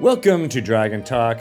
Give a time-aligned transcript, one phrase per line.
[0.00, 1.40] Welcome to Dragon Talk.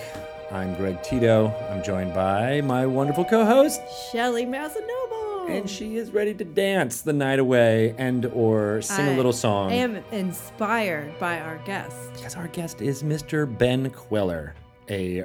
[0.51, 1.53] I'm Greg Tito.
[1.69, 5.49] I'm joined by my wonderful co-host, Shelly Mazzanoble.
[5.49, 9.71] and she is ready to dance the night away and or sing a little song.
[9.71, 11.95] I am inspired by our guest.
[12.15, 13.45] Because our guest is Mr.
[13.57, 14.53] Ben Kweller,
[14.89, 15.23] a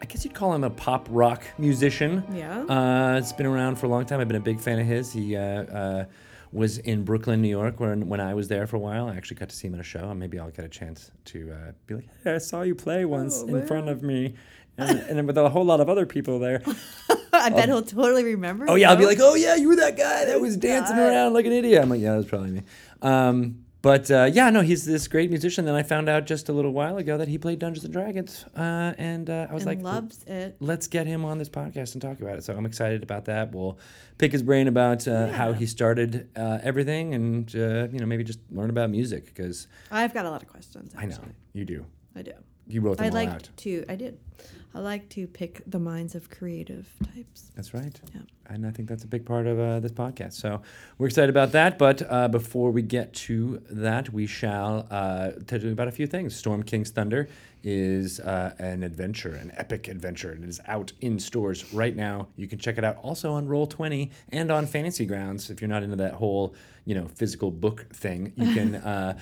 [0.00, 2.24] I guess you'd call him a pop rock musician.
[2.32, 2.62] Yeah.
[2.62, 4.18] Uh, it's been around for a long time.
[4.18, 5.12] I've been a big fan of his.
[5.12, 6.04] He uh, uh,
[6.52, 9.08] was in Brooklyn, New York, when when I was there for a while.
[9.08, 11.10] I actually got to see him at a show, and maybe I'll get a chance
[11.26, 14.34] to uh, be like, "Hey, I saw you play once Oh, in front of me,"
[14.76, 16.62] and, and then with a whole lot of other people there.
[17.34, 18.66] I bet he'll totally remember.
[18.68, 21.08] Oh yeah, I'll be like, oh yeah, you were that guy that was dancing God.
[21.08, 21.82] around like an idiot.
[21.82, 22.62] I'm like, yeah, that was probably me.
[23.00, 25.64] Um, but uh, yeah, no, he's this great musician.
[25.64, 28.44] Then I found out just a little while ago that he played Dungeons and Dragons,
[28.56, 30.56] uh, and uh, I was and like, loves it.
[30.60, 32.44] let's get him on this podcast and talk about it.
[32.44, 33.52] So I'm excited about that.
[33.52, 33.78] We'll
[34.18, 38.22] pick his brain about uh, how he started uh, everything, and uh, you know maybe
[38.22, 40.94] just learn about music because I've got a lot of questions.
[40.96, 41.32] I know Actually.
[41.52, 41.84] you do.
[42.14, 42.32] I do.
[42.68, 43.48] You wrote them I all like out.
[43.56, 43.84] to.
[43.88, 44.18] I did.
[44.74, 47.50] I like to pick the minds of creative types.
[47.54, 48.00] That's right.
[48.14, 48.22] Yeah.
[48.46, 50.32] And I think that's a big part of uh, this podcast.
[50.34, 50.62] So
[50.98, 51.78] we're excited about that.
[51.78, 56.06] But uh, before we get to that, we shall uh, tell you about a few
[56.06, 56.34] things.
[56.34, 57.28] Storm King's Thunder
[57.62, 62.28] is uh, an adventure, an epic adventure, and it is out in stores right now.
[62.36, 65.50] You can check it out also on Roll20 and on Fantasy Grounds.
[65.50, 69.18] If you're not into that whole, you know, physical book thing, you can uh,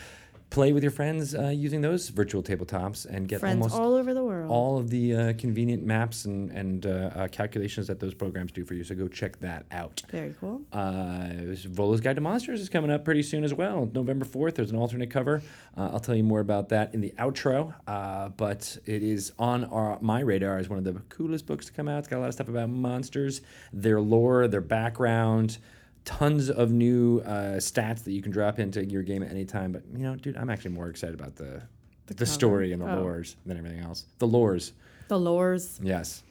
[0.51, 4.13] play with your friends uh, using those virtual tabletops and get Friends almost all over
[4.13, 4.51] the world.
[4.51, 8.65] all of the uh, convenient maps and, and uh, uh, calculations that those programs do
[8.65, 8.83] for you.
[8.83, 10.03] So go check that out.
[10.11, 10.61] Very cool.
[10.73, 11.29] Uh,
[11.69, 13.89] Volo's Guide to Monsters is coming up pretty soon as well.
[13.95, 15.41] November 4th, there's an alternate cover.
[15.77, 17.73] Uh, I'll tell you more about that in the outro.
[17.87, 21.73] Uh, but it is on our, my radar as one of the coolest books to
[21.73, 22.01] come out.
[22.01, 23.41] It's got a lot of stuff about monsters,
[23.73, 25.59] their lore, their background,
[26.05, 29.73] tons of new uh, stats that you can drop into your game at any time.
[29.73, 31.63] But, you know, dude, I'm actually more excited about the,
[32.07, 32.27] the, cover.
[32.27, 33.05] story and the Oh.
[33.05, 34.07] lores than everything else.
[34.19, 34.73] The lores.
[35.09, 35.79] The lores.
[35.83, 36.23] Yes.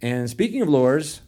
[0.00, 1.20] And speaking of lures,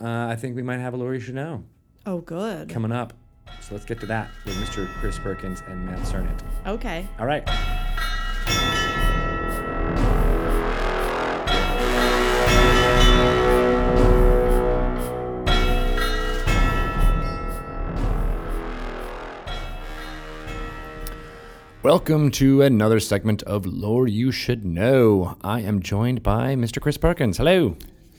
[0.00, 1.64] uh, I think we might have a lure you should know
[2.06, 2.68] Oh, good.
[2.68, 3.12] coming up.
[3.60, 4.86] So let's get to that with Mr.
[5.00, 6.40] Chris Perkins and Matt Sernett.
[6.66, 7.06] Okay.
[7.18, 7.46] All right.
[21.88, 25.38] Welcome to another segment of Lore You Should Know.
[25.42, 26.82] I am joined by Mr.
[26.82, 27.38] Chris Perkins.
[27.38, 27.78] Hello.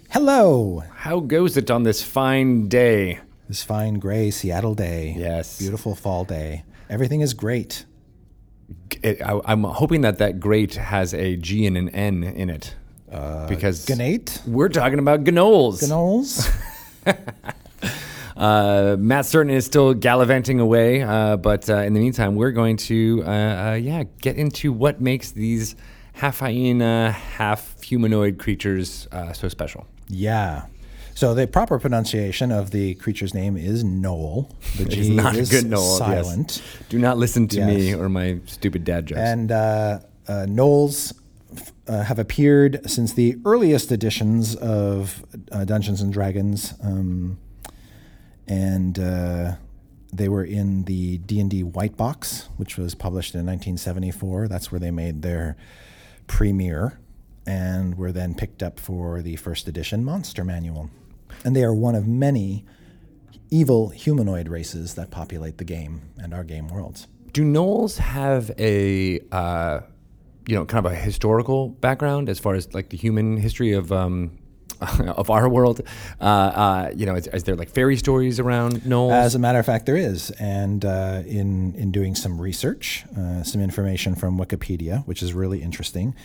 [0.09, 0.81] Hello.
[0.91, 3.19] How goes it on this fine day?
[3.47, 5.13] This fine gray Seattle day.
[5.15, 5.59] Yes.
[5.59, 6.63] Beautiful fall day.
[6.89, 7.85] Everything is great.
[9.03, 12.73] It, I, I'm hoping that that great has a G and an N in it.
[13.11, 14.47] Uh, because Ganate?
[14.47, 15.83] we're talking about gnolls.
[15.83, 16.51] Gnolls?
[18.39, 22.77] Uh, Matt Sernett is still gallivanting away, uh, but uh, in the meantime, we're going
[22.77, 25.75] to, uh, uh, yeah, get into what makes these
[26.13, 29.85] half hyena, half humanoid creatures uh, so special.
[30.07, 30.65] yeah.
[31.15, 34.49] So the proper pronunciation of the creature's name is Noel.
[34.77, 35.97] The G not a is good yes.
[35.97, 36.61] silent.
[36.87, 39.19] Do not listen to me or my stupid dad jokes.
[39.19, 39.99] And uh,
[40.29, 41.11] uh, Gnolls
[41.53, 47.37] f- uh, have appeared since the earliest editions of uh, Dungeons and Dragons, um,
[48.49, 49.53] and uh,
[50.11, 54.47] they were in the D and D White Box, which was published in 1974.
[54.47, 55.55] That's where they made their
[56.27, 56.99] premiere,
[57.45, 60.89] and were then picked up for the first edition Monster Manual.
[61.45, 62.65] And they are one of many
[63.51, 67.07] evil humanoid races that populate the game and our game worlds.
[67.31, 69.81] Do gnolls have a, uh,
[70.47, 73.91] you know, kind of a historical background as far as like the human history of
[73.91, 74.39] um,
[74.81, 75.81] of our world?
[76.19, 79.11] Uh, uh, you know, is, is there like fairy stories around gnolls?
[79.11, 80.31] As a matter of fact, there is.
[80.31, 85.61] And uh, in, in doing some research, uh, some information from Wikipedia, which is really
[85.61, 86.15] interesting,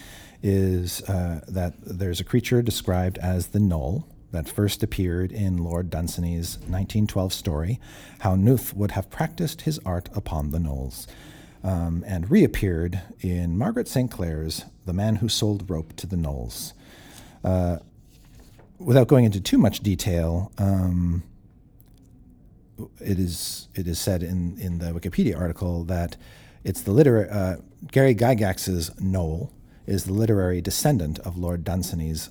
[0.43, 4.05] is uh, that there's a creature described as the Gnole
[4.35, 7.81] that first appeared in Lord Dunsany's 1912 story,
[8.21, 11.07] How Nuth Would Have Practiced His Art Upon the Gnoles,
[11.63, 14.11] um, and reappeared in Margaret St.
[14.11, 16.73] Clair's The Man Who Sold Rope to the Gnoles.
[17.45, 17.79] Uh,
[18.85, 21.23] without going into too much detail, um,
[23.01, 26.17] it is it is said in, in the Wikipedia article that
[26.65, 27.57] it's the literary uh,
[27.91, 29.51] Gary Gygax's Gnoll
[29.87, 32.31] is the literary descendant of Lord Dunsany's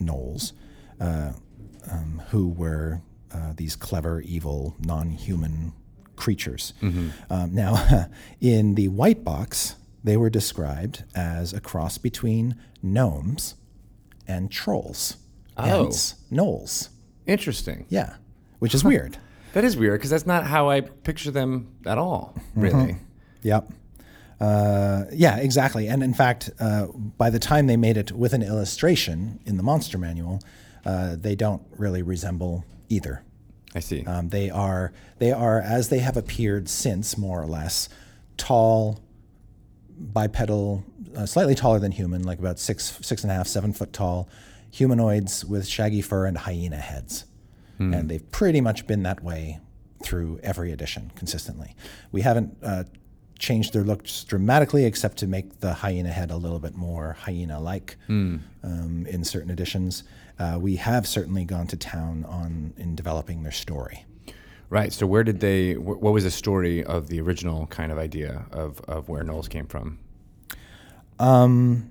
[0.00, 0.52] Gnoles,
[1.00, 1.32] uh,
[1.90, 3.02] um, who were
[3.32, 5.72] uh, these clever, evil, non-human
[6.16, 6.72] creatures.
[7.28, 8.06] Um, now,
[8.40, 13.56] in the White Box, they were described as a cross between gnomes
[14.26, 15.18] and trolls.
[15.56, 15.84] Oh.
[15.84, 16.88] Hence, gnolls.
[17.26, 17.86] Interesting.
[17.88, 18.16] Yeah,
[18.58, 19.18] which is weird.
[19.52, 22.96] That is weird because that's not how I picture them at all, really.
[23.42, 23.70] Yep.
[24.40, 25.86] Uh, yeah, exactly.
[25.86, 29.62] And in fact, uh, by the time they made it with an illustration in the
[29.62, 30.40] monster manual,
[30.84, 33.22] uh, they don't really resemble either.
[33.76, 34.04] I see.
[34.04, 37.88] Um, they are they are as they have appeared since, more or less,
[38.36, 39.00] tall,
[39.98, 40.84] bipedal,
[41.16, 44.28] uh, slightly taller than human, like about six six and a half, seven foot tall,
[44.78, 47.24] humanoids with shaggy fur and hyena heads,
[47.78, 49.58] and they've pretty much been that way
[50.02, 51.74] through every edition consistently.
[52.12, 52.56] We haven't.
[52.62, 52.84] Uh,
[53.36, 57.96] changed their looks dramatically, except to make the hyena head a little bit more hyena-like
[58.08, 58.40] um,
[59.08, 60.04] in certain editions.
[60.38, 64.04] Uh, we have certainly gone to town on in developing their story.
[64.70, 64.92] Right.
[64.92, 65.72] So where did they?
[65.74, 69.48] wh- What was the story of the original kind of idea of of where Gnolls
[69.50, 69.98] came from?
[71.18, 71.90] Um,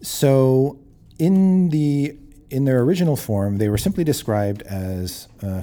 [0.00, 0.78] So,
[1.18, 2.16] in the
[2.50, 5.62] in their original form, they were simply described as uh,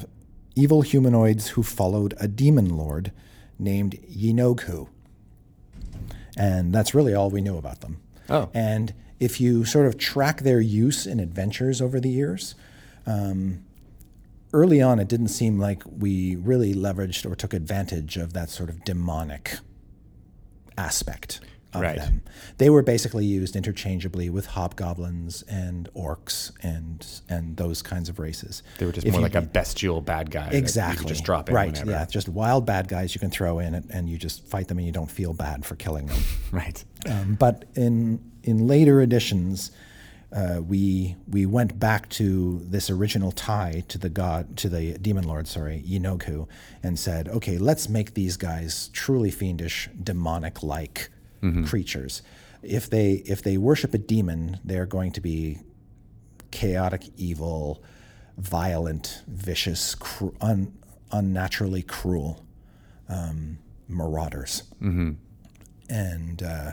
[0.56, 3.12] evil humanoids who followed a demon lord
[3.58, 4.88] named Yeenoghu,
[6.38, 8.02] and that's really all we knew about them.
[8.30, 8.50] Oh.
[8.54, 12.54] And if you sort of track their use in adventures over the years,
[13.08, 13.64] um,
[14.54, 18.70] early on, it didn't seem like we really leveraged or took advantage of that sort
[18.70, 19.58] of demonic
[20.78, 21.40] aspect
[21.76, 21.98] of Right.
[21.98, 22.22] them.
[22.58, 28.64] They were basically used interchangeably with hobgoblins and orcs and and those kinds of races.
[28.78, 30.50] They were just If more like a bestial bad guy.
[30.52, 31.06] Exactly.
[31.08, 31.72] just drop in right.
[31.72, 31.92] whenever.
[31.92, 32.06] Yeah.
[32.06, 34.86] Just wild bad guys you can throw in and, and you just fight them and
[34.88, 36.18] you don't feel bad for killing them.
[36.52, 36.84] Right.
[37.10, 39.72] Um, but in in later editions,
[40.32, 45.28] uh, we we went back to this original tie to the god to the demon
[45.28, 46.48] lord, sorry, Yeenoghu,
[46.84, 51.10] and said, okay, let's make these guys truly fiendish, demonic like
[51.66, 52.22] creatures.
[52.62, 55.60] If they if they worship a demon, they're going to be
[56.52, 57.84] chaotic, evil,
[58.38, 60.74] violent, vicious, cru- un,
[61.12, 62.46] unnaturally cruel
[63.10, 63.58] um,
[63.88, 64.64] marauders
[65.90, 66.72] and uh,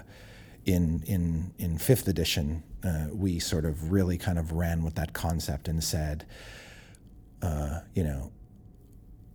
[0.64, 5.12] in in in fifth edition, uh, we sort of really kind of ran with that
[5.12, 6.24] concept and said,
[7.42, 8.30] uh, you know,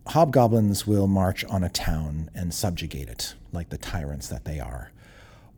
[0.08, 4.90] hobgoblins will march on a town and subjugate it like the tyrants that they are.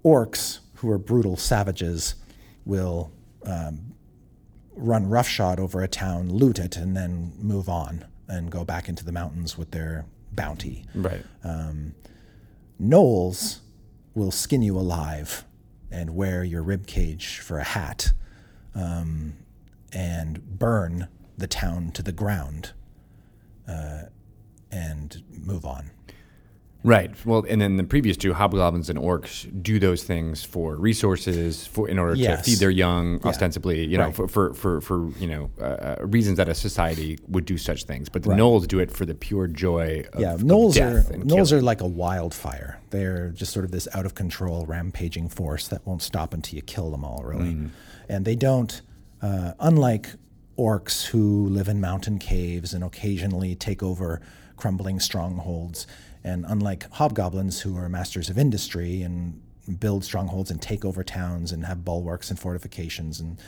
[0.05, 2.15] Orcs, who are brutal savages,
[2.65, 3.13] will
[3.45, 3.93] um,
[4.75, 9.05] run roughshod over a town, loot it, and then move on and go back into
[9.05, 10.85] the mountains with their bounty.
[10.95, 11.25] Right.
[12.81, 13.59] Gnolls
[14.15, 15.45] will skin you alive
[15.91, 18.13] and wear your rib cage for a hat
[18.75, 19.35] um,
[19.93, 22.73] and burn the town to the ground
[23.69, 24.03] uh,
[24.71, 25.91] and move on.
[26.83, 27.11] Right.
[27.27, 31.89] Well, and then the previous two, hobgoblins and orcs, do those things for resources, for
[31.89, 32.39] in order Yes.
[32.45, 34.15] to feed their young, ostensibly, you know, Right.
[34.17, 37.85] for, for, for, for you know uh, uh, reasons that a society would do such
[37.85, 38.09] things.
[38.09, 38.39] But the Right.
[38.39, 41.53] gnolls do it for the pure joy of, yeah, of gnolls are death and gnolls
[41.53, 42.79] are like a wildfire.
[42.91, 46.63] They're just sort of this out of control, rampaging force that won't stop until you
[46.63, 47.53] kill them all, really.
[47.53, 47.71] Mm.
[48.09, 48.81] And they don't,
[49.21, 50.07] uh, unlike
[50.59, 54.21] orcs who live in mountain caves and occasionally take over
[54.57, 55.87] crumbling strongholds,
[56.25, 59.41] and unlike hobgoblins who are masters of industry and
[59.79, 63.39] build strongholds and take over towns and have bulwarks and fortifications and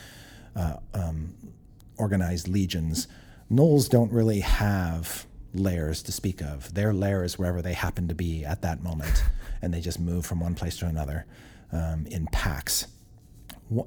[1.97, 3.07] organized legions.
[3.51, 6.73] Gnolls don't really have lairs to speak of.
[6.73, 9.23] Their lair is wherever they happen to be at that moment,
[9.61, 11.25] and they just move from one place to another
[11.71, 12.87] um, in packs.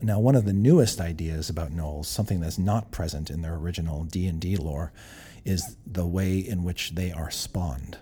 [0.02, 4.04] Now, one of the newest ideas about gnolls, something that's not present in their original
[4.04, 4.92] D and D lore,
[5.44, 7.98] is the way in which they are spawned.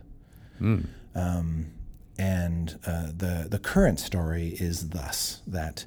[1.14, 1.72] Um,
[2.18, 5.84] and uh, the the current story is thus that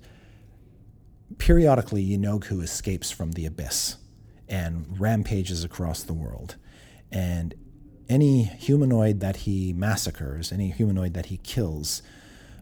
[1.37, 3.97] periodically Yeenoghu escapes from the abyss
[4.47, 6.55] and rampages across the world.
[7.11, 7.53] And
[8.09, 12.01] any humanoid that he massacres, any humanoid that he kills,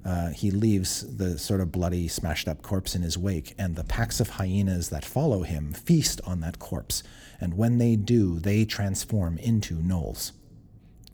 [0.04, 3.84] uh, he leaves the sort of bloody, smashed up corpse in his wake, and the
[3.84, 7.02] packs of hyenas that follow him feast on that corpse.
[7.40, 10.32] And when they do, they transform into gnolls.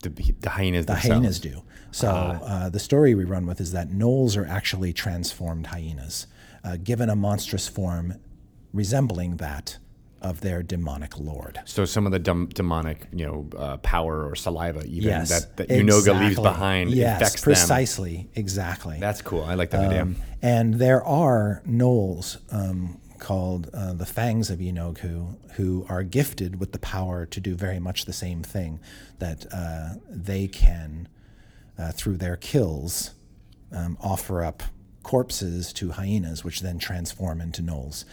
[0.02, 0.86] The, the hyenas.
[0.86, 1.08] The themselves.
[1.08, 1.62] hyenas do.
[1.90, 6.26] So uh, the story we run with is that gnolls are actually transformed hyenas,
[6.64, 8.14] uh, given a monstrous form
[8.72, 9.78] resembling that
[10.22, 11.60] of their demonic lord.
[11.64, 15.56] So some of the dem- demonic, you know, uh, power or saliva, even Yes, that
[15.56, 17.52] that Yeenoghu leaves behind, Yes, infects them.
[17.52, 18.98] precisely, exactly.
[19.00, 19.42] That's cool.
[19.42, 20.02] I like that idea.
[20.02, 26.58] Um, and there are gnolls um, called uh, the Fangs of Yeenoghu who are gifted
[26.58, 28.80] with the power to do very much the same thing
[29.20, 31.06] that uh, they can,
[31.78, 33.12] uh, through their kills,
[33.70, 34.64] um, offer up
[35.04, 38.04] corpses to hyenas, which then transform into gnolls.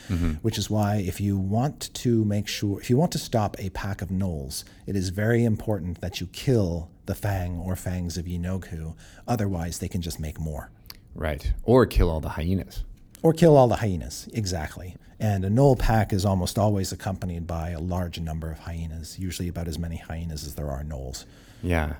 [0.44, 3.72] Which is why, if you want to make sure, if you want to stop a
[3.72, 8.26] pack of gnolls, it is very important that you kill the Fang or Fangs of
[8.26, 8.96] Yeenoghu.
[9.28, 10.70] Otherwise, they can just make more.
[11.16, 11.52] Right.
[11.64, 12.84] Or kill all the hyenas.
[13.22, 14.30] Or kill all the hyenas.
[14.34, 14.96] Exactly.
[15.20, 19.50] And a gnoll pack is almost always accompanied by a large number of hyenas, usually
[19.50, 21.26] about as many hyenas as there are gnolls.
[21.62, 21.96] Yeah.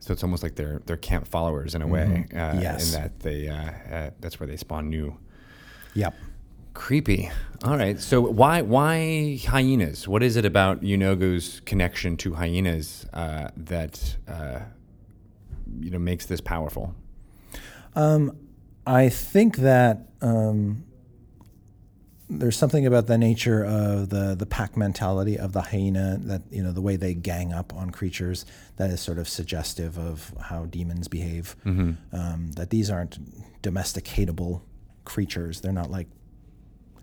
[0.00, 2.26] So it's almost like they're they're camp followers in a way.
[2.32, 2.60] Uh, Mm-hmm.
[2.60, 2.92] Yes.
[2.94, 5.16] In that they uh, uh, that's where they spawn new.
[5.94, 6.14] Yep.
[6.74, 7.30] Creepy.
[7.62, 8.00] All right.
[8.00, 10.08] So why why hyenas?
[10.08, 14.60] What is it about Yeenoghu's connection to hyenas uh, that uh,
[15.78, 16.94] you know makes this powerful?
[18.86, 20.84] I think that um,
[22.28, 26.62] there's something about the nature of the the pack mentality of the hyena that you
[26.62, 28.44] know the way they gang up on creatures
[28.76, 31.56] that is sort of suggestive of how demons behave.
[32.12, 33.18] Um, that these aren't
[33.62, 34.62] domesticatable
[35.04, 35.60] creatures.
[35.60, 36.08] They're not like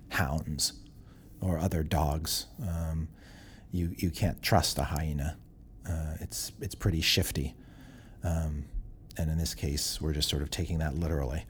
[0.10, 0.74] hounds
[1.40, 2.48] or other dogs.
[2.62, 3.08] Um,
[3.72, 5.38] you you can't trust a hyena.
[5.88, 7.56] Uh, it's it's pretty shifty.
[8.24, 8.66] Um,
[9.18, 11.46] and in this case, we're just sort of taking that literally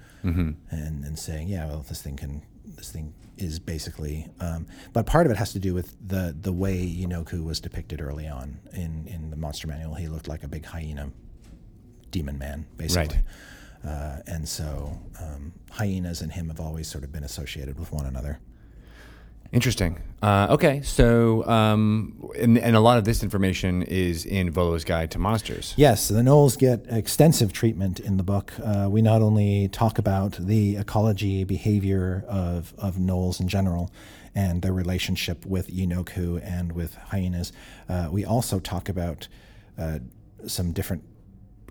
[0.70, 5.26] and, and saying, yeah, well, this thing can, this thing is basically, um, but part
[5.26, 9.08] of it has to do with the the way Yeenoghu was depicted early on in
[9.08, 9.96] in the monster manual.
[9.96, 11.12] He looked like a big hyena
[12.12, 13.18] demon man, basically.
[13.84, 18.06] Uh, and so um, hyenas and him have always sort of been associated with one
[18.06, 18.40] another.
[19.52, 19.98] Interesting.
[20.22, 25.12] Uh, okay, so um, and, and a lot of this information is in Volo's Guide
[25.12, 25.74] to Monsters.
[25.76, 28.54] Yes, the Gnolls get extensive treatment in the book.
[28.64, 33.92] Uh, we not only talk about the ecology, behavior of, of Gnolls in general,
[34.34, 37.52] and their relationship with Yeenoghu and with hyenas,
[37.90, 39.28] uh, we also talk about
[39.78, 40.00] uh,
[40.48, 41.04] some different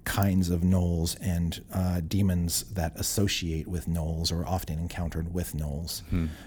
[0.04, 6.02] kinds of gnolls and uh, demons that associate with gnolls or often encountered with gnolls.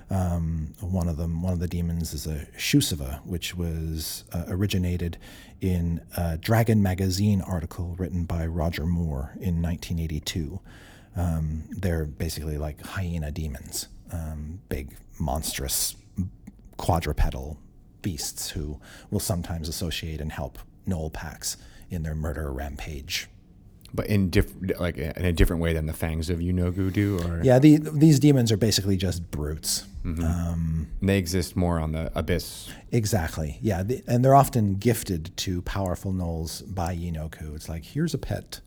[0.09, 5.17] Um, one of them, one of the demons, is a Shoosuva, which was uh, originated
[5.61, 10.59] in a Dragon magazine article written by Roger Moore in 1982.
[11.15, 15.95] Um, they're basically like hyena demons, um, big, monstrous,
[16.77, 17.57] quadrupedal
[18.01, 18.79] beasts who
[19.09, 20.57] will sometimes associate and help
[20.87, 21.55] gnoll packs
[21.89, 23.29] in their murder rampage
[23.95, 27.41] But in diff- like in a different way than the fangs of Yeenoghu do, or
[27.43, 29.85] Yeah, the, these demons are basically just brutes.
[30.05, 32.69] Um, they exist more on the abyss.
[32.91, 33.57] exactly.
[33.61, 37.55] Yeah, the, and they're often gifted to powerful gnolls by Yeenoghu.
[37.55, 38.59] It's like here's a pet.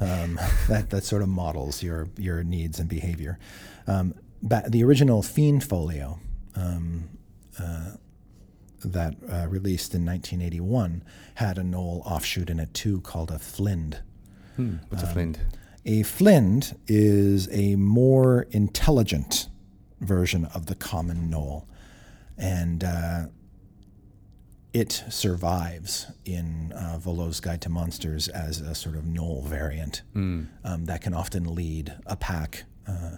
[0.00, 3.38] Um, that that sort of models your your needs and behavior.
[3.86, 6.18] Um, the original Fiend Folio
[6.56, 7.08] um,
[7.60, 7.92] uh,
[8.84, 11.02] that uh, released in 1981
[11.34, 13.98] had a gnoll offshoot in it too called a Flind.
[14.88, 15.38] What's a flint?
[15.86, 19.48] A flind is a more intelligent
[20.00, 21.64] version of the common gnoll,
[22.36, 23.26] and uh,
[24.72, 30.02] it survives in uh, Volo's Guide to Monsters as a sort of gnoll variant
[30.64, 33.16] um, that can often lead a pack, uh,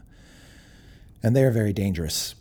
[1.22, 2.34] and they are very dangerous.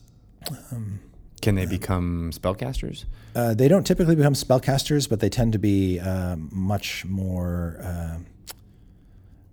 [1.42, 3.06] Can they become spellcasters?
[3.34, 8.18] Uh, they don't typically become spellcasters, but they tend to be um, much more, uh,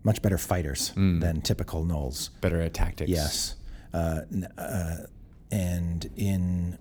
[0.07, 2.31] much better fighters than typical gnolls.
[2.41, 3.11] Better at tactics.
[3.11, 3.57] Yes.
[3.93, 4.21] Uh,
[4.57, 4.97] uh,
[5.51, 6.79] and in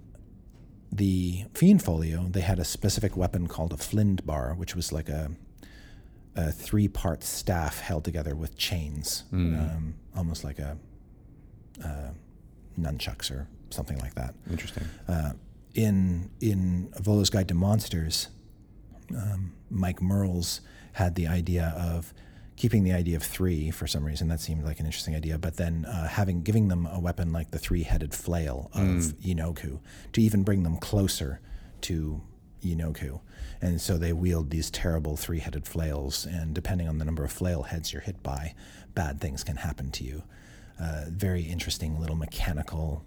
[0.91, 5.09] the Fiend Folio, they had a specific weapon called a Flind bar, which was like
[5.09, 5.31] a,
[6.35, 10.77] a three part staff held together with chains, um, almost like a
[11.83, 12.11] uh,
[12.79, 14.35] nunchucks or something like that.
[14.49, 14.83] Interesting.
[15.07, 15.33] Uh,
[15.73, 18.29] in in Volo's Guide to Monsters,
[19.17, 20.61] um, Mike Mearls
[20.93, 22.13] had the idea of
[22.55, 24.27] keeping the idea of three for some reason.
[24.27, 27.51] That seemed like an interesting idea, but then uh, having giving them a weapon like
[27.51, 29.79] the three-headed flail of Yeenoghu
[30.13, 31.41] to even bring them closer
[31.81, 32.21] to
[32.63, 33.19] Yeenoghu.
[33.61, 37.63] And so they wield these terrible three-headed flails, and depending on the number of flail
[37.63, 38.53] heads you're hit by,
[38.93, 40.23] bad things can happen to you.
[40.79, 43.03] Uh, very interesting little mechanical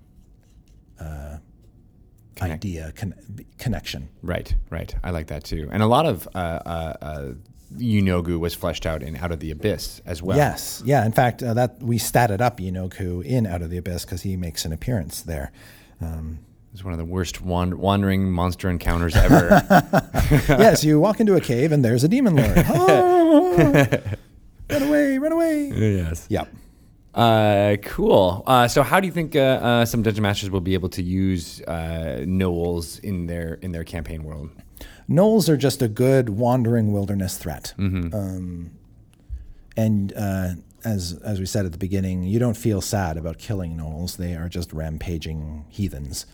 [2.34, 3.14] Connect- idea con-
[3.58, 4.08] connection.
[4.22, 4.94] Right, right.
[5.02, 5.68] I like that too.
[5.72, 7.32] And a lot of uh, uh, uh,
[7.76, 10.36] Yeenoghu was fleshed out in Out of the Abyss as well.
[10.36, 11.04] Yes, yeah.
[11.04, 14.36] In fact, uh, that we statted up Yeenoghu in Out of the Abyss because he
[14.36, 15.52] makes an appearance there.
[16.00, 16.38] Um,
[16.72, 19.62] It's one of the worst wand- wandering monster encounters ever.
[20.48, 22.56] yes, you walk into a cave and there's a demon lord.
[22.66, 24.16] Ah!
[24.70, 25.18] run away!
[25.18, 25.68] Run away!
[25.74, 26.26] yes.
[26.28, 26.48] Yep.
[27.14, 28.44] Uh, cool.
[28.46, 31.02] Uh, so, how do you think uh, uh, some dungeon masters will be able to
[31.02, 34.50] use uh, gnolls in their in their campaign world?
[35.08, 37.72] Gnolls are just a good wandering wilderness threat.
[38.14, 38.70] Um,
[39.76, 40.50] and uh,
[40.84, 44.16] as as we said at the beginning, you don't feel sad about killing gnolls.
[44.16, 46.26] They are just rampaging heathens.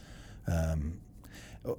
[0.47, 0.99] Um,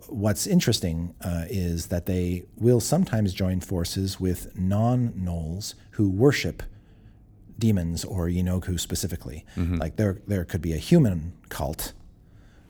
[0.07, 6.63] what's interesting uh, is that they will sometimes join forces with non gnolls who worship
[7.59, 9.45] demons or Yeenoghu specifically.
[9.77, 11.93] Like there there could be a human cult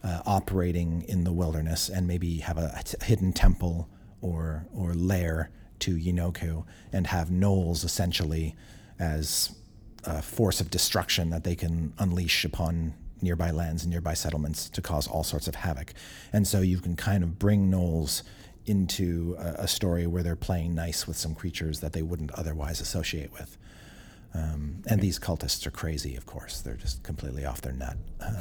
[0.03, 3.89] uh, operating in the wilderness and maybe have a, a hidden temple
[4.25, 8.55] or or lair to Yeenoghu and have gnolls essentially
[8.97, 9.55] as
[10.03, 14.81] a force of destruction that they can unleash upon nearby lands and nearby settlements to
[14.81, 15.93] cause all sorts of havoc.
[16.31, 18.23] And so you can kind of bring gnolls
[18.65, 22.81] into a, a story where they're playing nice with some creatures that they wouldn't otherwise
[22.81, 23.57] associate with.
[24.33, 26.61] Um, and these cultists are crazy, of course.
[26.61, 27.97] They're just completely off their nut.
[28.19, 28.35] Um,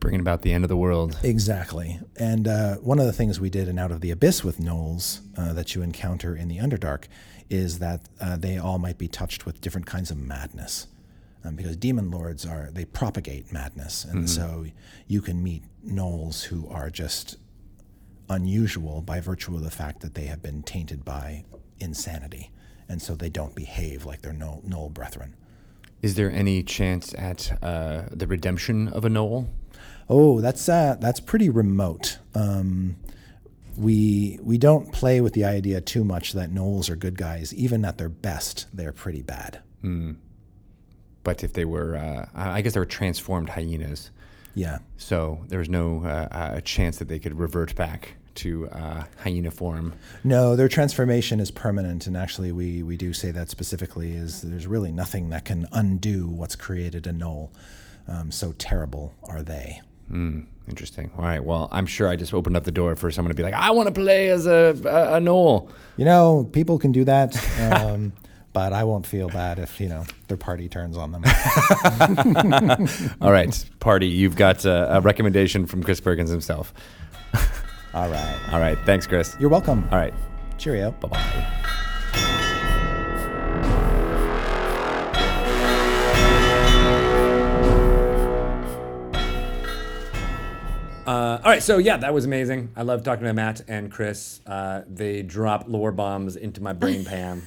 [0.00, 1.18] Bringing about the end of the world.
[1.22, 2.00] Exactly.
[2.16, 5.20] And uh, one of the things we did in Out of the Abyss with Gnolls
[5.36, 7.04] uh, that you encounter in the Underdark
[7.50, 10.86] is that uh, they all might be touched with different kinds of madness.
[11.44, 14.04] Um, because demon lords are, they propagate madness.
[14.04, 14.66] And so
[15.06, 17.36] you can meet Gnolls who are just
[18.28, 21.44] unusual by virtue of the fact that they have been tainted by
[21.78, 22.50] insanity.
[22.88, 25.34] And so they don't behave like their Gnoll, Gnoll brethren.
[26.02, 29.48] Is there any chance at uh, the redemption of a gnoll?
[30.08, 32.18] Oh, that's uh, that's pretty remote.
[32.34, 32.96] Um,
[33.76, 37.54] we we don't play with the idea too much that gnolls are good guys.
[37.54, 39.60] Even at their best, they're pretty bad.
[41.22, 44.10] But if they were, uh, I guess they were transformed hyenas.
[44.54, 49.04] Yeah, So there was no uh, uh, chance that they could revert back to uh,
[49.18, 49.94] hyena form.
[50.24, 54.12] no, their transformation is permanent, and actually, we we do say that specifically.
[54.12, 57.50] Is there's really nothing that can undo what's created a gnoll.
[58.08, 59.80] Um, so terrible are they.
[60.08, 60.40] Hmm.
[60.68, 61.10] Interesting.
[61.16, 61.42] All right.
[61.42, 63.72] Well, I'm sure I just opened up the door for someone to be like, I
[63.72, 65.68] want to play as a, a, a gnoll.
[65.96, 67.36] You know, people can do that.
[67.72, 68.12] Um,
[68.52, 71.22] But I won't feel bad if you know their party turns on them.
[73.20, 74.08] All right, party.
[74.08, 76.74] You've got uh, a recommendation from Chris Perkins himself.
[77.92, 78.78] All right, All right.
[78.86, 79.36] Thanks, Chris.
[79.40, 79.88] you're welcome.
[79.90, 80.14] All right.
[80.58, 80.92] Cheerio.
[80.92, 81.56] Bye bye.
[91.06, 92.70] Uh, all right, so yeah, that was amazing.
[92.76, 94.40] I love talking to Matt and Chris.
[94.46, 97.42] Uh, they drop lore bombs into my brain pan.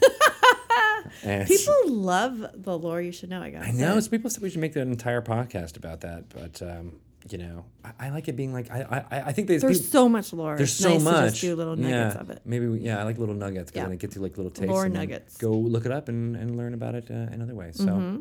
[1.23, 2.99] and People love the lore.
[3.01, 3.41] You should know.
[3.41, 3.63] I guess.
[3.65, 3.97] I know.
[4.01, 7.65] Some people said we should make an entire podcast about that, but um, you know,
[7.86, 10.33] I, I like it being like I I, I think there's There's people- so much
[10.33, 10.57] lore.
[10.57, 11.39] there's so nice much.
[11.41, 12.41] To do little nuggets yeah, of it.
[12.45, 13.83] Maybe we, yeah, I like little nuggets because Yeah.
[13.86, 14.69] then it gets you like little tastes.
[14.71, 15.38] Lore and nuggets.
[15.38, 17.77] Go look it up and, and learn about it uh, in other ways.
[17.77, 17.86] So.
[17.86, 18.19] Mm-hmm.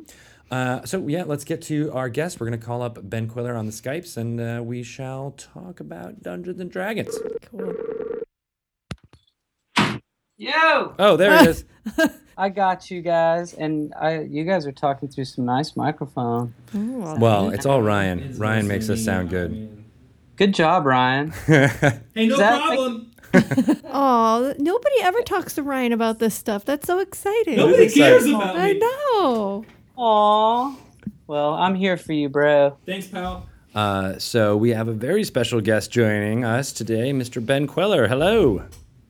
[0.50, 2.38] Uh, so yeah, let's get to our guest.
[2.38, 5.80] We're going to call up Ben Kweller on the Skypes, and uh, we shall talk
[5.80, 7.16] about Dungeons and Dragons.
[7.50, 7.72] Cool.
[10.42, 11.64] Yo, Oh, there it is.
[12.36, 16.52] I got you guys, and I you guys are talking through some nice microphone.
[16.74, 18.34] Ooh, Well, it's all Ryan.
[18.38, 19.84] Ryan makes us sound good.
[20.36, 21.30] Good job, Ryan.
[21.46, 23.08] Hey, no that- problem.
[23.94, 26.64] Oh, nobody ever talks to Ryan about this stuff.
[26.64, 27.56] That's so exciting.
[27.56, 28.34] Nobody cares exciting.
[28.34, 28.78] about I me.
[28.80, 29.64] know.
[29.96, 30.76] Aw.
[31.28, 32.76] Well, I'm here for you, bro.
[32.84, 33.46] Thanks, pal.
[33.74, 37.44] Uh, so we have a very special guest joining us today, Mr.
[37.44, 38.08] Ben Kweller.
[38.08, 38.64] Hello.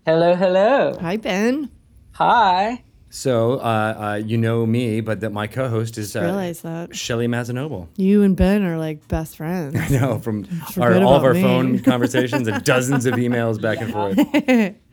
[0.05, 0.97] Hello, hello.
[1.01, 1.71] Hi, Ben.
[2.12, 2.83] Hi.
[3.11, 7.29] So uh, uh, you know me, but that my co-host is uh, Realize that Shelly
[7.29, 7.88] Mazzanoble.
[7.97, 9.77] you and Ben are like best friends.
[9.79, 10.47] I know from
[10.81, 11.43] our, all of our me.
[11.43, 14.77] phone conversations and dozens of emails back and forth.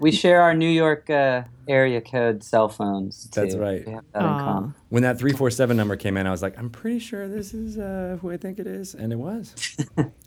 [0.00, 3.28] We share our New York uh, area code cell phones.
[3.30, 3.40] Too.
[3.40, 3.84] That's right.
[3.84, 4.74] We have that in common.
[4.90, 7.52] When that three four seven number came in, I was like, I'm pretty sure this
[7.52, 9.56] is uh, who I think it is, and it was.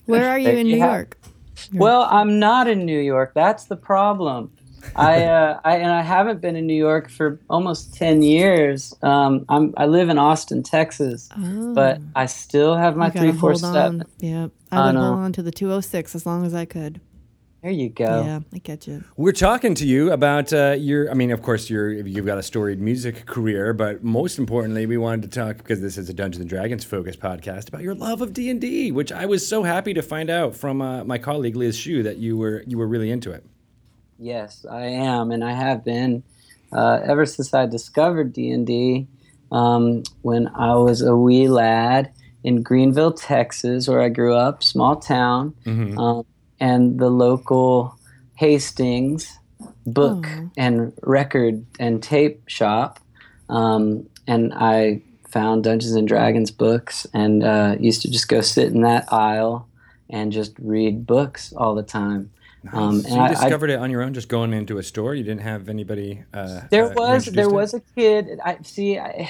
[0.07, 1.17] Where are you in you New have- York?
[1.71, 3.33] Well, I'm not in New York.
[3.33, 4.51] That's the problem.
[4.95, 8.93] I, uh, I and I haven't been in New York for almost ten years.
[9.01, 13.55] Um, I'm I live in Austin, Texas, Oh, but I still have my three four
[13.55, 14.03] seven.
[14.19, 17.01] Yeah, I would hold on to the 206 as long as I could.
[17.61, 18.23] There you go.
[18.25, 19.03] Yeah, I get you.
[19.17, 21.11] We're talking to you about uh, your.
[21.11, 24.97] I mean, of course, you're you've got a storied music career, but most importantly, we
[24.97, 28.21] wanted to talk because this is a Dungeons and Dragons focused podcast about your love
[28.21, 31.19] of D and D, which I was so happy to find out from uh, my
[31.19, 33.45] colleague Liz Schuh that you were you were really into it.
[34.17, 36.23] Yes, I am, and I have been
[36.71, 39.07] uh, ever since I discovered D and D
[39.51, 42.11] um, when I was a wee lad
[42.43, 45.53] in Greenville, Texas, where I grew up, small town,
[45.99, 46.25] um,
[46.61, 47.97] and the local
[48.35, 49.37] Hastings
[49.85, 50.49] book Aw.
[50.55, 52.99] and record and tape shop,
[53.49, 58.67] um, and I found Dungeons and Dragons books and uh, used to just go sit
[58.67, 59.67] in that aisle
[60.09, 62.31] and just read books all the time.
[62.73, 64.83] Um, so and you I- I- discovered it on your own, just going into a
[64.83, 65.15] store.
[65.15, 66.23] You didn't have anybody.
[66.33, 67.51] Uh, there uh, was there it?
[67.51, 69.29] was a kid i see I,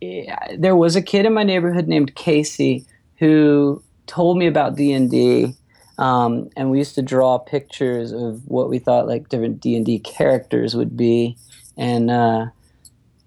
[0.00, 2.84] yeah, there was a kid in my neighborhood named casey
[3.16, 5.54] who told me about d&d
[5.98, 10.74] um, and we used to draw pictures of what we thought like different d&d characters
[10.74, 11.36] would be
[11.76, 12.46] and uh,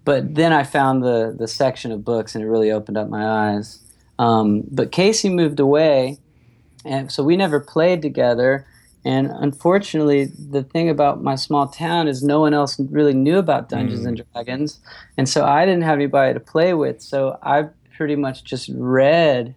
[0.08, 3.52] but then I found the the section of books, and it really opened up my
[3.52, 3.80] eyes.
[4.18, 6.16] Um, but Casey moved away,
[6.82, 8.66] and so we never played together.
[9.04, 13.68] And unfortunately, the thing about my small town is no one else really knew about
[13.68, 14.80] Dungeons and Dragons,
[15.18, 17.02] and so I didn't have anybody to play with.
[17.02, 19.54] So I pretty much just read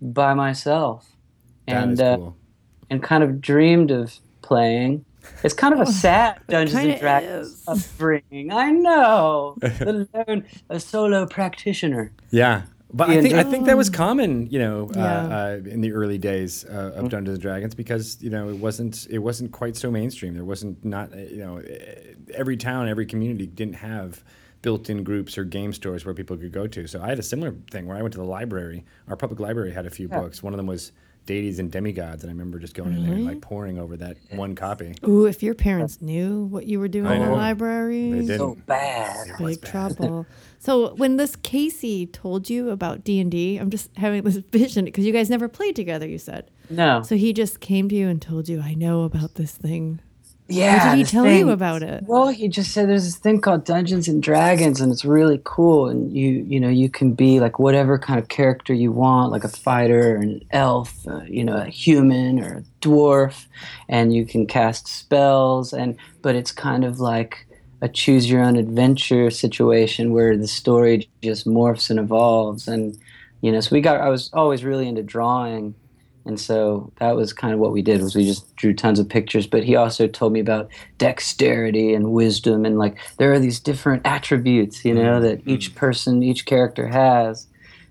[0.00, 1.13] by myself,
[1.66, 2.30] and is uh,
[2.90, 5.04] and kind of dreamed of playing.
[5.42, 7.64] It's kind of a sad Dungeons and kinda Dragons is.
[7.68, 8.52] upbringing.
[8.52, 12.12] I know the lone, a solo practitioner.
[12.30, 12.62] Yeah.
[12.92, 15.36] But I think I think that was common, you know, uh, Yeah.
[15.36, 19.08] uh, in the early days uh, of Dungeons and Dragons because you know it wasn't
[19.10, 20.34] it wasn't quite so mainstream.
[20.34, 21.60] There wasn't not uh, you know
[22.32, 24.22] every town, every community didn't have
[24.62, 26.86] built-in groups or game stores where people could go to.
[26.86, 28.84] So I had a similar thing where I went to the library.
[29.08, 30.20] Our public library had a few Yeah.
[30.20, 30.42] books.
[30.42, 30.92] One of them was
[31.26, 33.48] Deities and Demigods, and I remember just going in there and like mm-hmm.
[33.48, 34.94] pouring over that one copy.
[35.06, 37.34] Ooh, if your parents knew what you were doing I in the know.
[37.34, 38.38] library, They did.
[38.38, 39.32] So bad.
[39.38, 40.26] big trouble.
[40.58, 44.84] so when this Casey told you about D and D, I'm just having this vision
[44.84, 46.06] because you guys never played together.
[46.06, 47.02] You said No.
[47.02, 47.16] so.
[47.16, 50.00] He just came to you and told you, "I know about this thing."
[50.46, 50.90] Yeah.
[50.90, 52.04] What did he tell thing- you about it?
[52.06, 55.88] Well, he just said there's this thing called Dungeons and Dragons, and it's really cool.
[55.88, 59.44] And you, you know, you can be like whatever kind of character you want, like
[59.44, 63.46] a fighter, an elf, uh, you know, a human or a dwarf,
[63.88, 65.72] and you can cast spells.
[65.72, 67.46] And but it's kind of like
[67.80, 72.68] a choose your own adventure situation where the story just morphs and evolves.
[72.68, 72.98] And
[73.40, 74.00] you know, so we got.
[74.00, 75.74] I was always really into drawing
[76.26, 79.08] and so that was kind of what we did was we just drew tons of
[79.08, 79.46] pictures.
[79.46, 84.06] But he also told me about dexterity and wisdom and like there are these different
[84.06, 85.24] attributes you know mm-hmm.
[85.24, 85.78] that each mm-hmm.
[85.78, 87.46] person each character has.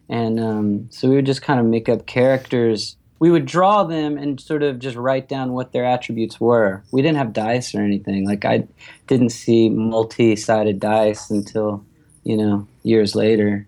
[0.09, 2.97] And um, so we would just kind of make up characters.
[3.19, 6.83] We would draw them and sort of just write down what their attributes were.
[6.91, 8.25] We didn't have dice or anything.
[8.25, 8.67] Like i
[9.07, 11.85] didn't see multi-sided dice until
[12.23, 13.67] you know years later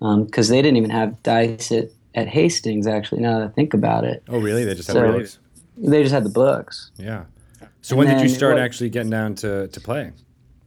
[0.00, 2.86] um, because they didn't even have dice at, at Hastings.
[2.86, 4.64] Actually, now that I think about it, Oh, really?
[4.64, 5.38] They just had So- books.
[5.76, 6.90] they just had the books.
[6.96, 7.24] Yeah.
[7.82, 10.12] So And when did you start what- actually getting down to, to play?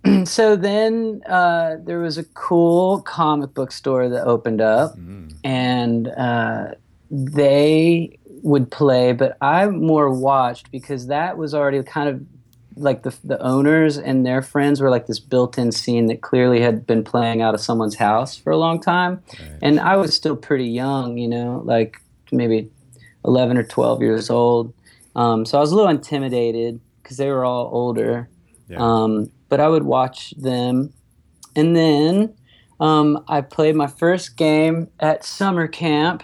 [0.26, 4.96] So then uh, there was a cool comic book store that opened up,
[5.44, 6.70] and uh,
[7.12, 12.22] they would play, but I more watched because that was already kind of
[12.82, 16.86] like the the owners and their friends were like this built-in scene that clearly had
[16.86, 19.22] been playing out of someone's house for a long time,
[19.62, 21.98] and I was still pretty young, you know, like
[22.32, 22.70] maybe
[23.24, 24.74] eleven or twelve years old.
[25.16, 28.30] Um, so I was a little intimidated because they were all older.
[28.68, 28.78] Yeah.
[28.80, 30.94] Um, but I would watch them,
[31.56, 32.34] and then
[32.80, 36.24] um, I played my first game at summer camp.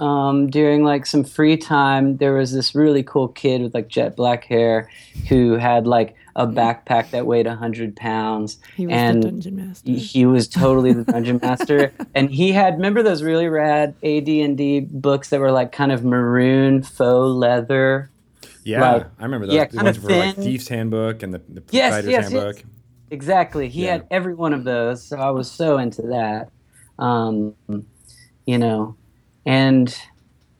[0.00, 4.16] Um, during like some free time, there was this really cool kid with like jet
[4.16, 4.88] black hair
[5.28, 9.90] who had like a backpack that weighed hundred pounds, He was and the dungeon master.
[9.92, 15.28] he was totally the dungeon master and he had remember those really rad AD&D books
[15.30, 18.08] that were like kind of maroon faux leather
[18.64, 19.56] Yeah, Like, I remember those.
[19.56, 20.44] yeah, the kinda ones for like thin.
[20.44, 22.32] Thief's Handbook and the, the Yes, Fighter's yes, yes.
[22.32, 22.64] Handbook.
[23.10, 23.92] exactly he Yeah.
[23.92, 26.48] had every one of those so I was so into that
[26.98, 27.54] um,
[28.46, 28.94] you know
[29.50, 29.96] and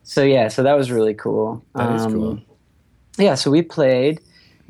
[0.03, 1.63] so yeah so that was really cool.
[1.75, 2.39] That is Um, cool.
[3.17, 4.19] yeah so we played.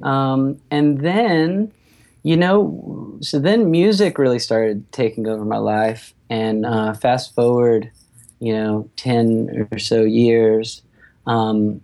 [0.03, 1.71] Um, and then
[2.23, 6.13] you know so then music really started taking over my life.
[6.29, 7.91] And uh, fast forward
[8.39, 10.81] you know 10 or so years
[11.27, 11.81] um,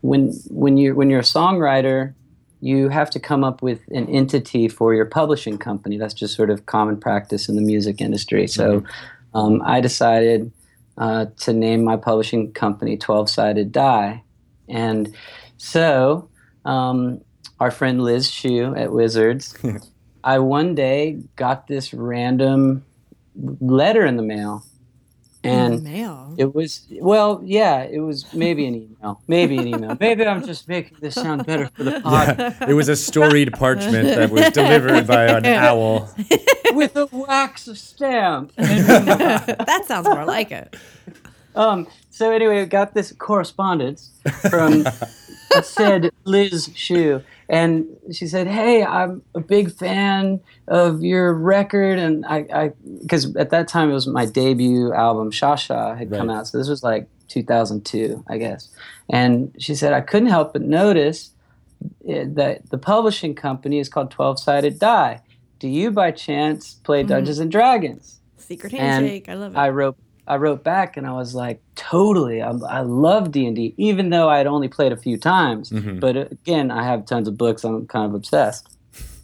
[0.00, 2.14] when when you when you're a songwriter
[2.60, 5.98] you have to come up with an entity for your publishing company.
[5.98, 8.46] That's just sort of common practice in the music industry.
[8.46, 8.82] So
[9.34, 10.50] um, i decided
[10.98, 14.22] uh, to name my publishing company 12 sided die
[14.68, 15.14] and
[15.56, 16.28] so
[16.64, 17.20] um,
[17.60, 19.56] our friend Liz Schuh at Wizards,
[20.24, 22.84] I one day got this random
[23.34, 24.64] letter in the mail.
[25.48, 26.34] And mail.
[26.36, 29.20] it was, well, yeah, it was maybe an email.
[29.26, 29.96] Maybe an email.
[29.98, 32.36] Maybe I'm just making this sound better for the pod.
[32.38, 36.08] Yeah, it was a storied parchment that was delivered by an owl.
[36.72, 38.52] With a wax stamp.
[38.56, 40.76] that sounds more like it.
[41.54, 44.10] Um, so anyway, I got this correspondence
[44.50, 44.84] from
[45.50, 51.98] it said Liz Schuh, and she said, "Hey, I'm a big fan of your record,
[51.98, 56.10] and I, I, because at that time it was my debut album, Sha Sha, had
[56.10, 58.68] come out, so this was like 2002, I guess."
[59.08, 61.30] And she said, "I couldn't help but notice
[62.08, 65.20] eh, that the publishing company is called Twelve Sided Die.
[65.58, 69.28] Do you, by chance, play Dungeons and Dragons?" Secret And handshake.
[69.28, 69.58] I love it.
[69.58, 72.42] I wrote I wrote back and I was like, totally.
[72.42, 75.70] I, I love D and D, even though I had only played a few times.
[75.70, 76.00] Mhm.
[76.00, 77.64] But uh, again, I have tons of books.
[77.64, 78.76] I'm kind of obsessed.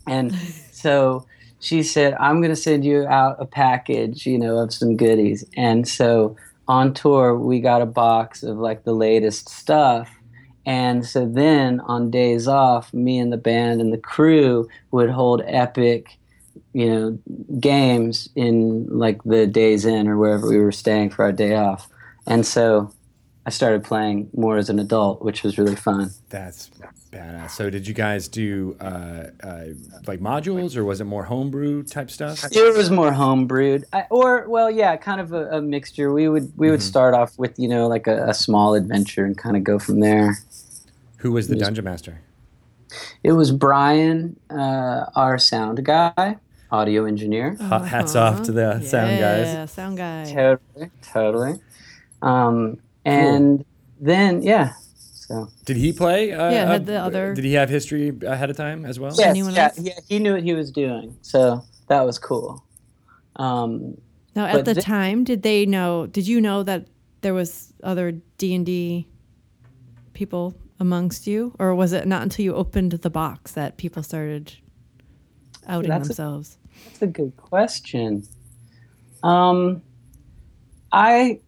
[0.07, 0.35] And
[0.73, 1.27] so
[1.61, 5.45] she said, "I'm going to send you out a package, you know, of some goodies."
[5.57, 6.37] And so
[6.69, 10.11] on tour, we got a box of like the latest stuff.
[10.65, 15.43] And so then on days off, me and the band and the crew would hold
[15.47, 16.19] epic,
[16.73, 17.19] you know,
[17.61, 21.89] games in like the Days Inn or wherever we were staying for our day off.
[22.27, 22.93] And so
[23.45, 26.11] I started playing more as an adult, which was really fun.
[26.31, 26.71] That's
[27.11, 27.51] badass.
[27.51, 29.65] So, did you guys do uh, uh,
[30.07, 32.45] like modules, or was it more homebrew type stuff?
[32.53, 36.13] It was more homebrewed, I, or well, yeah, kind of a, a mixture.
[36.13, 36.87] We would we would Mm-hmm.
[36.87, 40.01] start off with you know like a, a small adventure and kind of go from
[40.01, 40.39] there.
[41.19, 42.21] Who was the dungeon master?
[43.25, 46.37] It was Brian, uh, our sound guy,
[46.73, 47.57] audio engineer.
[47.61, 49.47] Ha- Hats off to the sound guys.
[49.47, 50.25] Yeah, sound guy.
[50.25, 51.61] Totally, totally.
[52.23, 53.65] Um, and
[54.01, 56.33] then yeah, so Did he play?
[56.33, 59.13] Uh, Yeah, had the other- Did he have history ahead of time as well?
[59.17, 62.65] yes, yeah, yeah, he knew what he was doing, so that was cool.
[63.37, 63.99] Um,
[64.35, 66.07] Now, at the thi- time, did they know?
[66.07, 66.87] Did you know that
[67.21, 69.07] there was other D and D
[70.15, 74.55] people amongst you, or was it not until you opened the box that people started
[75.67, 76.59] outing That's a- themselves?
[76.85, 78.27] That's a good question.
[79.23, 79.83] Um,
[80.93, 81.41] I,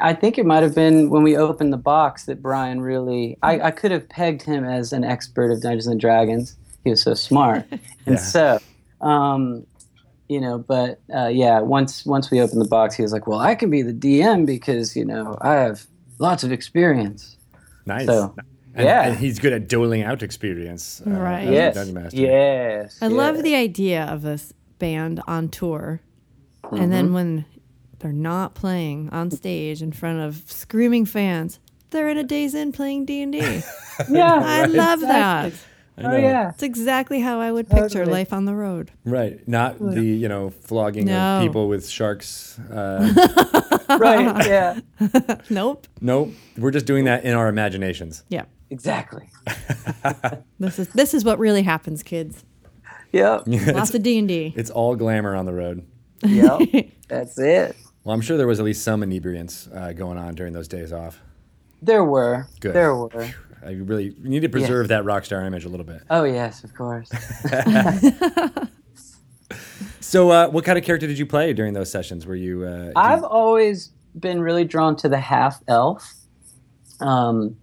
[0.00, 3.38] I- think it might have been when we opened the box that Brian really.
[3.42, 6.56] I, I could have pegged him as an expert of Dungeons and Dragons.
[6.84, 8.16] He was so smart, and Yeah.
[8.16, 8.58] so,
[9.00, 9.66] um,
[10.28, 10.58] you know.
[10.58, 13.70] But uh, yeah, once once we opened the box, he was like, "Well, I can
[13.70, 15.86] be the DM because you know I have
[16.18, 17.36] lots of experience."
[17.86, 18.06] Nice.
[18.06, 18.34] So,
[18.74, 19.02] And, yeah.
[19.08, 21.02] and he's good at doling out experience.
[21.06, 21.48] Uh, Right.
[21.48, 21.74] Yes.
[21.74, 22.16] dungeon master.
[22.16, 22.98] Yes.
[23.02, 26.00] I love the idea of this band on tour,
[26.64, 26.90] and Mm-hmm.
[26.90, 27.44] then when
[27.98, 32.72] they're not playing on stage in front of screaming fans, they're in a Days Inn
[32.72, 33.38] playing D and D.
[34.10, 34.40] Yeah.
[34.42, 35.52] I love that.
[35.98, 36.48] I Oh yeah.
[36.48, 38.10] It's exactly how I would picture Totally.
[38.12, 38.90] life on the road.
[39.04, 39.46] Right.
[39.46, 41.36] Not the you know flogging No.
[41.36, 42.58] of people with sharks.
[42.58, 43.12] Uh,
[44.00, 44.46] Right.
[44.46, 44.80] Yeah.
[45.50, 45.86] Nope.
[46.00, 46.30] nope.
[46.56, 48.24] We're just doing that in our imaginations.
[48.30, 48.44] Yeah.
[48.72, 49.28] Exactly.
[50.58, 52.44] This is this is what really happens, kids.
[53.10, 53.42] Yep.
[53.46, 54.54] Lots of D and D.
[54.56, 55.84] It's all glamour on the road.
[56.24, 56.86] Yep.
[57.08, 57.76] That's it.
[58.04, 60.92] Well, I'm sure there was at least some inebriance uh, going on during those days
[60.92, 61.20] off.
[61.82, 62.46] There were.
[62.60, 62.74] Good.
[62.74, 63.28] There were.
[63.64, 66.02] I really need to preserve that rock star image a little bit.
[66.08, 67.10] Oh yes, of course.
[70.00, 72.26] So, uh, what kind of character did you play during those sessions?
[72.26, 72.64] Were you?
[72.64, 76.14] Uh, I've always been really drawn to the half elf.
[77.00, 77.56] Um,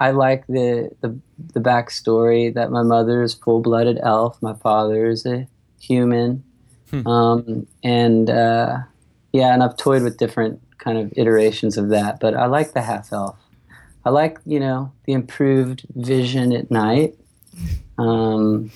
[0.00, 1.16] I like the, the
[1.52, 5.46] the backstory that my mother is full blooded elf, my father is a
[5.78, 6.42] human,
[7.06, 8.78] um, and uh,
[9.32, 12.18] yeah, and I've toyed with different kind of iterations of that.
[12.18, 13.36] But I like the half elf.
[14.04, 17.14] I like you know the improved vision at night,
[17.98, 18.70] um,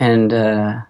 [0.00, 0.80] and uh,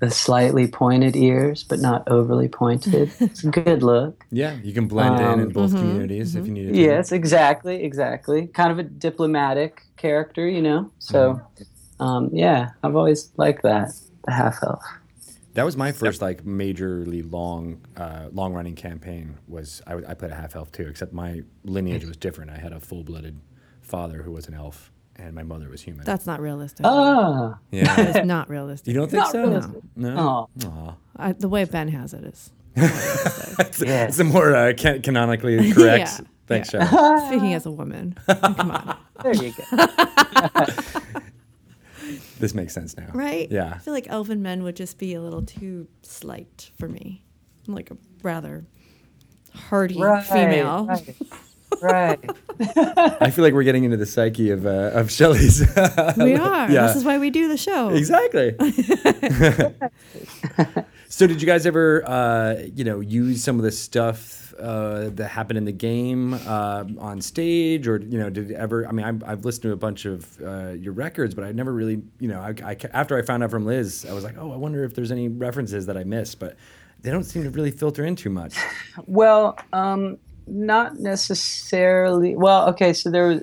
[0.00, 3.10] the slightly pointed ears, but not overly pointed.
[3.20, 4.24] It's a good look.
[4.30, 6.76] yeah, you can blend in in Um, both communities if you need to.
[6.78, 8.46] Yes, exactly, exactly.
[8.48, 10.90] Kind of a diplomatic character, you know.
[10.98, 11.40] So,
[12.00, 13.88] um, yeah, I've always liked that
[14.24, 14.82] the half elf.
[15.54, 19.38] That was my first like majorly long, uh, long running campaign.
[19.48, 22.50] Was I, I played a half elf too, except my lineage was different.
[22.52, 23.40] I had a full blooded
[23.82, 26.04] father who was an elf, and my mother was human.
[26.04, 26.86] That's not realistic.
[26.86, 27.94] Ah, yeah.
[27.96, 28.86] That is not realistic.
[28.88, 29.40] You don't think Not so?
[29.42, 29.82] realistic.
[29.96, 30.48] No.
[30.64, 30.94] oh, Aw.
[31.16, 32.50] I, the way Ben has it is.
[33.60, 34.04] It's, Yeah.
[34.04, 36.20] it's a more uh, can- canonically correct.
[36.20, 36.88] Yeah, Thanks, yeah.
[36.88, 37.26] Shelly.
[37.28, 40.66] Speaking as a woman, come on, there you go.
[42.38, 43.08] This makes sense now.
[43.12, 43.50] right?
[43.50, 43.72] Yeah.
[43.74, 47.22] I feel like elven men would just be a little too slight for me.
[47.66, 48.64] I'm like a rather
[49.52, 50.86] hardy Right, female.
[50.86, 51.16] Right.
[51.80, 52.18] Right.
[53.20, 55.60] I feel like we're getting into the psyche of uh, of Shelly's.
[56.16, 56.70] We are.
[56.70, 56.86] Yeah.
[56.86, 57.90] This is why we do the show.
[57.90, 58.54] Exactly.
[61.08, 65.28] so, did you guys ever, uh, you know, use some of the stuff uh, that
[65.28, 68.86] happened in the game uh, on stage, or you know, did it ever?
[68.86, 71.72] I mean, I've, I've listened to a bunch of uh, your records, but I never
[71.72, 74.52] really, you know, I, I, after I found out from Liz, I was like, oh,
[74.52, 76.56] I wonder if there's any references that I missed, but
[77.00, 78.56] they don't seem to really filter in too much.
[79.06, 80.18] Well, um,
[80.50, 82.34] not necessarily.
[82.36, 82.92] Well, okay.
[82.92, 83.40] So there was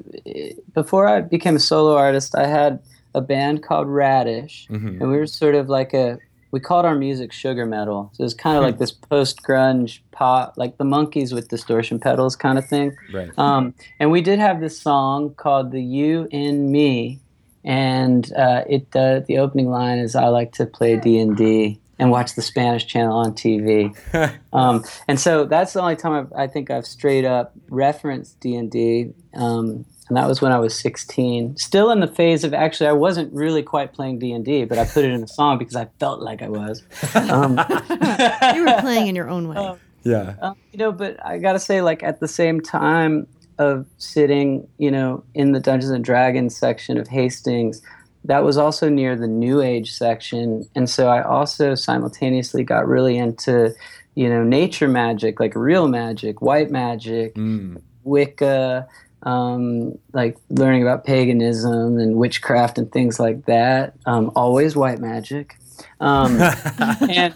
[0.74, 2.80] before I became a solo artist, I had
[3.14, 4.68] a band called Radish,
[5.02, 6.20] and we were sort of like a.
[6.52, 8.12] We called our music sugar metal.
[8.14, 12.38] So it's kind of like this post grunge pop, like the Monkees with distortion pedals
[12.38, 12.96] kind of thing.
[13.14, 13.30] Right.
[13.38, 17.20] Um, and we did have this song called "The You in Me,"
[17.66, 21.80] and uh, it uh, the opening line is "I like to play D and D."
[21.98, 23.96] and watch the Spanish channel on TV.
[24.54, 28.56] um, and so that's the only time I've, I think I've straight up referenced D
[28.56, 29.14] and D.
[29.34, 31.58] Um, and that was when I was 16.
[31.58, 34.78] Still in the phase of actually, I wasn't really quite playing D and D, but
[34.78, 36.84] I put it in a song because I felt like I was.
[37.16, 37.60] Um,
[38.56, 39.78] you were playing in your own way.
[40.04, 40.36] Yeah.
[40.42, 43.26] um, you know, but I gotta say, like at the same time
[43.58, 47.82] of sitting, you know, in the Dungeons and Dragons section of Hastings,
[48.26, 53.18] that was also near the New Age section, and so I also simultaneously got really
[53.18, 53.74] into,
[54.16, 57.82] you know, nature magic, like real magic, white magic, Mm.
[58.04, 58.88] Wicca,
[59.24, 63.94] um, like learning about paganism and witchcraft and things like that.
[64.06, 65.58] Um, always white magic.
[66.00, 66.40] Um,
[67.10, 67.34] and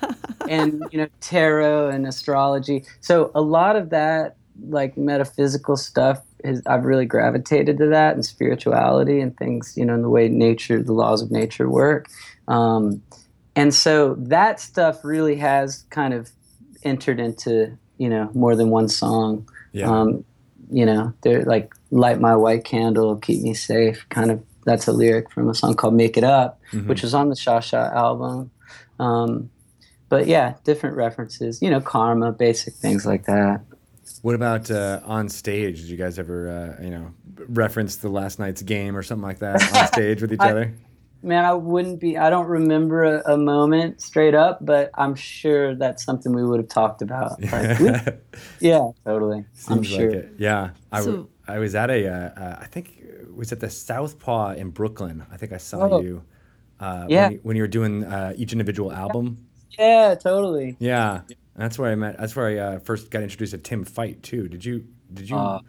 [0.48, 2.86] and you know tarot and astrology.
[3.02, 4.36] So a lot of that
[4.68, 9.94] like metaphysical stuff is I've really gravitated to that and spirituality and things you know
[9.94, 12.08] in the way nature the laws of nature work.
[12.48, 13.02] Um,
[13.56, 16.32] and so that stuff really has kind of
[16.84, 19.50] entered into you know more than one song.
[19.72, 19.90] Yeah.
[19.90, 20.24] Um,
[20.72, 24.06] you know, they're like light my white candle, keep me safe.
[24.10, 27.30] Kind of that's a lyric from a song called Make It Up, which was on
[27.30, 28.52] the Sha Sha album.
[29.00, 29.50] Um,
[30.10, 31.62] but yeah, different references.
[31.62, 33.62] You know, karma, basic things like that.
[34.22, 35.82] What about uh, on stage?
[35.82, 37.12] Did you guys ever, uh, you know,
[37.48, 40.74] reference the last night's game or something like that on stage with each other?
[41.22, 42.18] Man, I wouldn't be.
[42.18, 46.60] I don't remember a, a moment straight up, but I'm sure that's something we would
[46.60, 47.42] have talked about.
[47.52, 49.46] Like, we- yeah, totally.
[49.68, 50.10] I'm sure.
[50.12, 50.34] like it.
[50.38, 50.70] Yeah.
[50.92, 53.70] I, w- So- I was at a, uh, uh, I think it was at the
[53.70, 55.26] Southpaw in Brooklyn.
[55.32, 56.02] I think I saw Oh.
[56.02, 56.24] you
[56.80, 57.24] uh, Yeah.
[57.26, 59.46] when, you, when you were doing uh, each individual album.
[59.78, 60.78] Yeah, totally.
[60.80, 61.22] Yeah.
[61.60, 62.18] That's where I met.
[62.18, 64.48] That's where I uh, first got introduced to Tim Fite too.
[64.48, 64.86] Did you?
[65.14, 65.36] Did you?
[65.36, 65.60] Oh,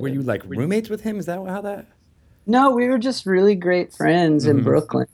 [0.00, 1.18] were you like roommates with him?
[1.18, 1.86] Is that how that?
[2.46, 5.06] No, we were just really great friends in Brooklyn.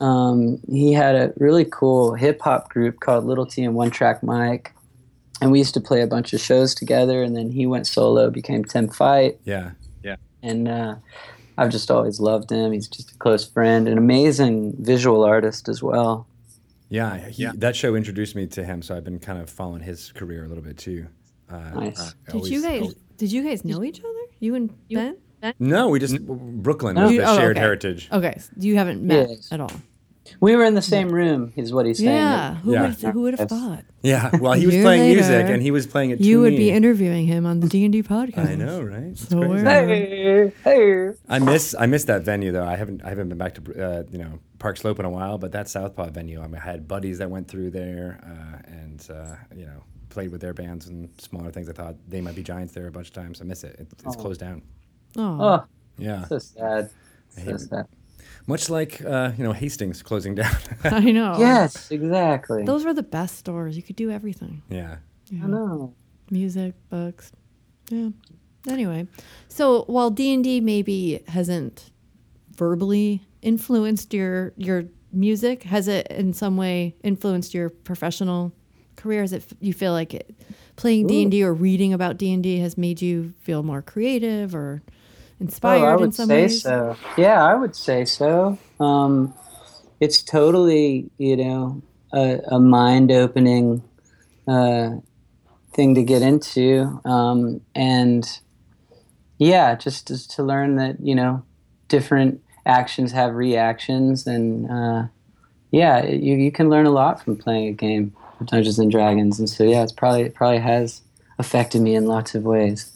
[0.00, 4.22] Um, he had a really cool hip hop group called Little T and One Track
[4.22, 4.74] Mike,
[5.40, 7.22] and we used to play a bunch of shows together.
[7.22, 9.70] And then he went solo, became Tim Fite, Yeah,
[10.04, 10.16] Yeah.
[10.42, 10.96] and uh,
[11.56, 12.72] I've just always loved him.
[12.72, 16.26] He's just a close friend, an amazing visual artist as well.
[16.90, 20.10] Yeah, he, That show introduced me to him, so I've been kind of following his
[20.12, 21.06] career a little bit too.
[21.50, 22.14] Uh, Nice.
[22.28, 22.94] I Did you always- guys?
[23.16, 24.08] Did you guys know each other?
[24.40, 25.16] You and Ben?
[25.58, 27.04] No, we just Brooklyn No.
[27.04, 27.60] was You- the oh, shared okay.
[27.60, 28.08] heritage.
[28.12, 29.48] Okay, so you haven't met Yes.
[29.52, 29.70] at all.
[30.40, 32.10] We were in the same room, is what he's saying.
[32.10, 32.82] Yeah, who Yeah.
[32.82, 33.84] would who would have thought?
[34.02, 36.20] Yeah, well, he was year playing music and he was playing it.
[36.20, 36.58] You would me.
[36.58, 38.38] be interviewing him on the D and D podcast.
[38.48, 39.02] I know, right?
[39.04, 39.64] It's So crazy.
[39.64, 41.10] Hey, hey.
[41.28, 42.64] I miss I miss that venue though.
[42.66, 45.38] I haven't I haven't been back to uh, you know Park Slope in a while,
[45.38, 46.40] but that Southpaw venue.
[46.40, 50.30] I, mean, I had buddies that went through there uh, and uh, you know played
[50.32, 51.68] with their bands and smaller things.
[51.68, 53.40] I thought they might be giants there a bunch of times.
[53.40, 53.76] I miss it.
[53.78, 54.62] it it's closed down.
[55.16, 55.64] Oh, Oh,
[55.98, 56.90] Yeah, so sad.
[57.36, 57.60] hate So it.
[57.60, 57.86] sad.
[58.48, 60.56] Much like uh, you know Hastings closing down.
[60.84, 61.36] I know.
[61.38, 62.64] Yes, exactly.
[62.64, 63.76] those were the best stores.
[63.76, 64.62] You could do everything.
[64.68, 64.96] yeah.
[65.30, 65.44] Yeah.
[65.44, 65.94] I know.
[66.30, 67.32] music, books.
[67.90, 68.08] Yeah.
[68.66, 69.06] Anyway,
[69.48, 71.90] so while D and D maybe hasn't
[72.56, 78.52] verbally influenced your your music, has it in some way influenced your professional
[78.96, 79.22] career?
[79.22, 80.34] Is it you feel like it,
[80.76, 83.82] playing D and D or reading about D and D has made you feel more
[83.82, 84.82] creative or
[85.40, 86.62] inspired oh, I in would some say ways?
[86.62, 86.96] so.
[87.16, 88.58] Yeah, I would say so.
[88.80, 89.34] Um,
[90.00, 93.82] it's totally, you know, a, a mind-opening
[94.46, 94.90] uh,
[95.72, 98.40] thing to get into, um, and
[99.38, 101.44] yeah, just, just to learn that you know,
[101.88, 105.08] different actions have reactions, and uh,
[105.70, 109.38] yeah, you you can learn a lot from playing a game of Dungeons and Dragons,
[109.38, 111.02] and so yeah, it's probably it probably has
[111.38, 112.90] affected me in lots of ways.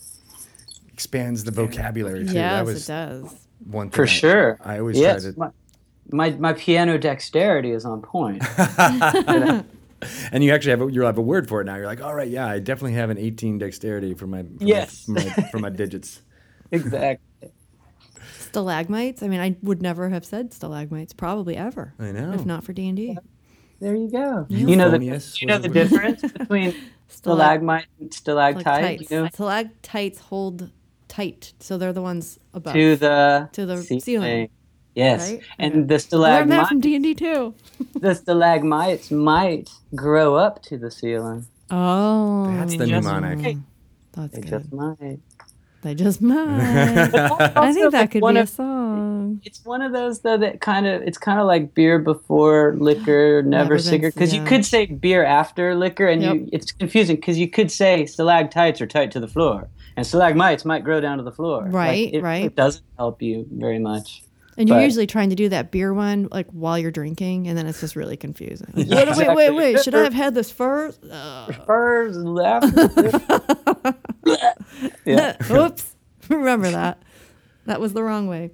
[0.92, 2.34] Expands the vocabulary too.
[2.34, 3.46] Yes, that was it does.
[3.66, 4.58] one thing For I- sure.
[4.62, 5.50] I always yes, try to my,
[6.10, 8.42] my my piano dexterity is on point.
[10.32, 11.76] And you actually have a, you have a word for it now.
[11.76, 15.06] You're like, all right, yeah, I definitely have an 18 dexterity for my for Yes.
[15.06, 16.22] my, for my, for my digits.
[16.72, 17.52] exactly.
[18.40, 19.22] Stalagmites.
[19.22, 22.32] I mean, I would never have said stalagmites, probably ever, I know.
[22.32, 23.16] if not for D and D.
[23.80, 24.46] There you go.
[24.48, 25.02] You know the
[25.38, 26.74] you know the the difference between
[27.08, 28.62] stalagmite and stalactite.
[28.62, 29.10] Stalactites.
[29.10, 30.70] You know, Stalactites hold
[31.12, 32.72] tight, so they're the ones above.
[32.74, 34.48] to the To the ceiling.
[34.94, 35.40] Yes, Right?
[35.58, 36.38] and the stalagmites.
[36.40, 37.54] learned that from D and D too.
[38.06, 41.46] the stalagmites might grow up to the ceiling.
[41.70, 43.56] Oh, That's the just- mnemonic.
[44.12, 44.50] That's They good.
[44.50, 45.20] just might.
[45.82, 47.10] They just might.
[47.14, 49.40] I think that could be a song.
[49.44, 53.42] It's one of those though that kind of it's kind of like beer before liquor,
[53.46, 54.14] never, cigarette.
[54.14, 54.40] Because yeah.
[54.42, 56.34] you could say beer after liquor, and Yep.
[56.34, 60.64] you it's confusing because you could say stalactites are tight to the floor, and stalagmites
[60.64, 61.62] might grow down to the floor.
[61.64, 62.44] Like, Right, it, right.
[62.44, 64.22] It doesn't help you very much.
[64.58, 67.56] And you're But- usually trying to do that beer one like while you're drinking, and
[67.56, 68.68] then it's just really confusing.
[68.74, 69.82] Like, Yeah, wait, wait, wait, wait!
[69.82, 71.00] Should I have had this first?
[71.66, 73.10] Furs and laughter.
[75.04, 75.36] Yeah.
[75.50, 75.94] Oops!
[76.28, 77.02] Remember that.
[77.66, 78.50] That was the wrong way.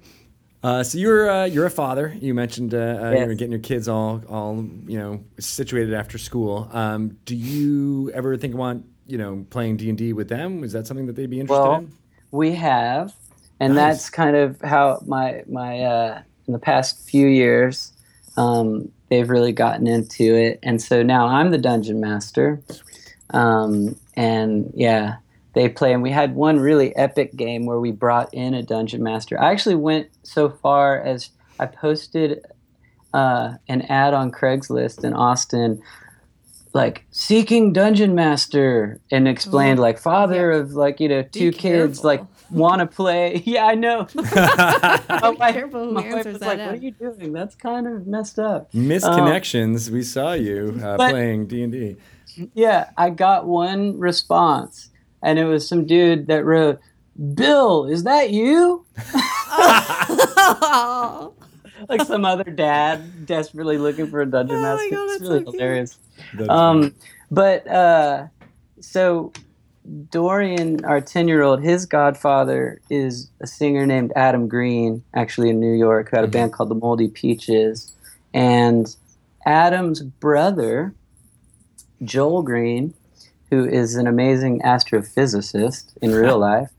[0.61, 2.15] Uh, so you're uh, you're a father.
[2.19, 3.25] You mentioned uh, uh, Yes.
[3.25, 4.55] you're getting your kids all all
[4.87, 6.69] you know situated after school.
[6.73, 10.63] Um, do you ever think want you know playing D and D with them?
[10.63, 11.93] Is that something that they'd be interested Well, in?
[12.31, 13.13] We have,
[13.59, 13.97] and Nice.
[13.97, 17.93] that's kind of how my my uh, in the past few years,
[18.35, 22.61] um, they've really gotten into it, and so now I'm the dungeon master,
[23.31, 25.15] um, and yeah,
[25.59, 25.91] they play.
[25.91, 29.39] And we had one really epic game where we brought in a dungeon master.
[29.39, 32.45] I actually went so far as I posted
[33.13, 35.81] uh, an ad on Craigslist in Austin
[36.71, 42.03] like seeking dungeon master and explained like father of like you know two kids careful.
[42.03, 46.47] like want to play yeah i know my, wife- careful who my wife was that
[46.47, 46.65] like ad.
[46.67, 49.89] what are you doing that's kind of messed up Misconnections.
[49.89, 51.97] we saw you uh, but- playing D and D.
[52.53, 54.91] yeah i got one response
[55.21, 56.79] and it was some dude that wrote
[57.33, 58.85] bill is that you?
[61.87, 64.89] Like some other dad desperately looking for a dungeon Oh my master.
[64.89, 65.97] God, it's that's really so hilarious.
[66.49, 66.93] Um,
[67.31, 68.27] but uh,
[68.81, 69.31] so
[70.11, 76.09] Dorian, our ten-year-old, his godfather is a singer named Adam Green, actually in New York,
[76.09, 77.93] who had a band called the Moldy Peaches,
[78.33, 78.95] and
[79.45, 80.93] Adam's brother,
[82.03, 82.93] Joel Green,
[83.49, 86.69] who is an amazing astrophysicist in real life,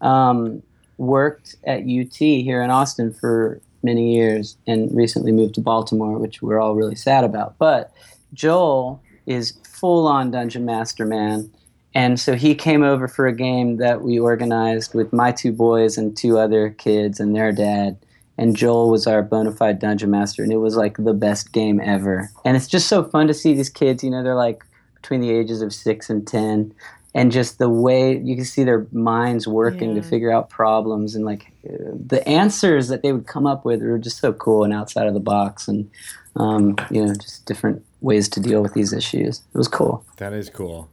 [0.00, 0.62] um,
[0.98, 6.42] worked at UT here in Austin for many years and recently moved to Baltimore, which
[6.42, 7.56] we're all really sad about.
[7.58, 7.92] But
[8.34, 11.50] Joel is full on dungeon master man.
[11.94, 15.98] And so he came over for a game that we organized with my two boys
[15.98, 17.96] and two other kids and their dad.
[18.38, 20.42] And Joel was our bona fide dungeon master.
[20.42, 22.30] And it was like the best game ever.
[22.44, 24.04] And it's just so fun to see these kids.
[24.04, 24.64] You know, they're like
[25.00, 26.74] between the ages of six and 10.
[27.12, 31.24] And just the way you can see their minds working to figure out problems and
[31.24, 35.08] like the answers that they would come up with were just so cool and outside
[35.08, 35.66] of the box.
[35.66, 35.90] And,
[36.36, 39.42] um, you know, just different ways to deal with these issues.
[39.52, 40.04] It was cool.
[40.18, 40.88] That is cool.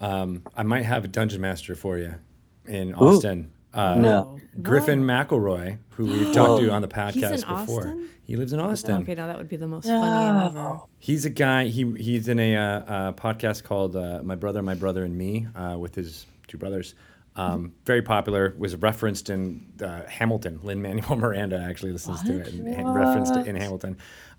[0.00, 2.16] Um, I might have a dungeon master for you
[2.66, 3.52] in Austin.
[3.74, 4.38] Uh, No.
[4.60, 7.80] Griffin McElroy, who we've talked to on the podcast in before.
[7.80, 8.08] Austin?
[8.24, 9.02] He lives in Austin.
[9.02, 10.80] Okay, now that would be the most fun game ever.
[10.98, 11.64] He's a guy.
[11.66, 15.46] He he's in a, uh, uh, podcast called uh, "My Brother, My Brother and Me"
[15.56, 16.94] uh, with his two brothers.
[17.34, 18.54] Um, very popular.
[18.58, 20.60] Was referenced in uh, Hamilton.
[20.62, 23.96] Lin Manuel Miranda actually listens to it and, and referenced it in Hamilton.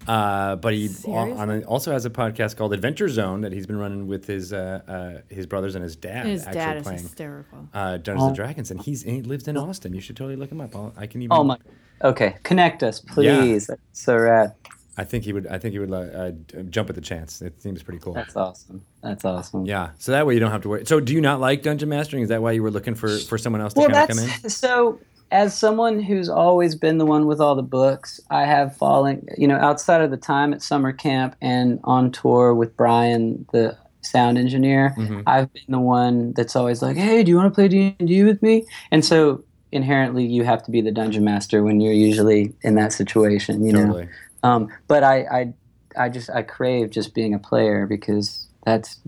[0.07, 3.77] Uh, but he on a, also has a podcast called Adventure Zone that he's been
[3.79, 6.25] running with his uh, uh, his brothers and his dad.
[6.25, 7.69] His actually dad is playing hysterical.
[7.73, 9.93] uh, Dungeons and Dragons, and he's and he lives in Austin.
[9.93, 10.75] You should totally look him up.
[10.75, 11.35] I'll, I can even.
[11.35, 11.57] Oh my.
[12.03, 13.67] Okay, connect us, please.
[13.67, 14.53] That's so rad.
[14.97, 15.47] I think he would.
[15.47, 16.31] I think he would uh,
[16.69, 17.41] jump at the chance.
[17.41, 18.13] It seems pretty cool.
[18.13, 18.85] That's awesome.
[19.01, 19.65] That's awesome.
[19.65, 19.89] Yeah.
[19.97, 20.85] So that way you don't have to worry.
[20.85, 22.21] So do you not like dungeon mastering?
[22.23, 24.17] Is that why you were looking for for someone else to Well, kind of come
[24.27, 24.49] that's in?
[24.49, 24.99] so.
[25.31, 29.25] As someone who's always been the one with all the books, I have fallen.
[29.35, 33.75] You know, outside of the time at summer camp and on tour with Brian, the
[34.01, 35.21] sound engineer, Mm-hmm.
[35.25, 38.07] I've been the one that's always like, "Hey, do you want to play D and
[38.07, 41.93] D with me?" And so inherently, you have to be the dungeon master when you're
[41.93, 43.65] usually in that situation.
[43.65, 44.07] You know.
[44.43, 44.65] Totally.
[44.65, 45.53] Um, but I, I,
[45.97, 48.99] I just I crave just being a player because that's,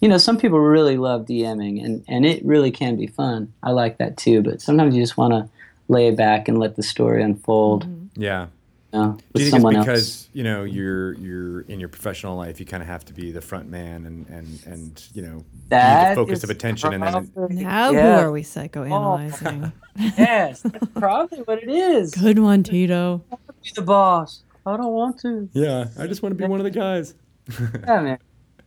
[0.00, 3.52] you know, some people really love DMing and and it really can be fun.
[3.62, 4.42] I like that too.
[4.42, 5.48] But sometimes you just want to
[5.88, 7.86] lay back and let the story unfold.
[8.14, 8.46] Yeah.
[8.92, 10.28] You know, Do with you think someone it's because else.
[10.32, 13.40] you know you're you're in your professional life, you kind of have to be the
[13.40, 17.28] front man and and and you know That be the focus of attention, and then
[17.30, 18.16] probably- Now yeah.
[18.18, 19.72] who are we psychoanalyzing?
[19.96, 22.12] yes, that's probably what it is.
[22.20, 23.22] Good one, Tito.
[23.62, 24.42] Be the boss.
[24.66, 25.48] I don't want to.
[25.52, 27.14] yeah, I just want to be one of the guys.
[27.86, 28.18] Yeah, man.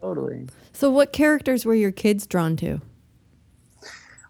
[0.01, 0.47] Totally.
[0.73, 2.81] So, what characters were your kids drawn to?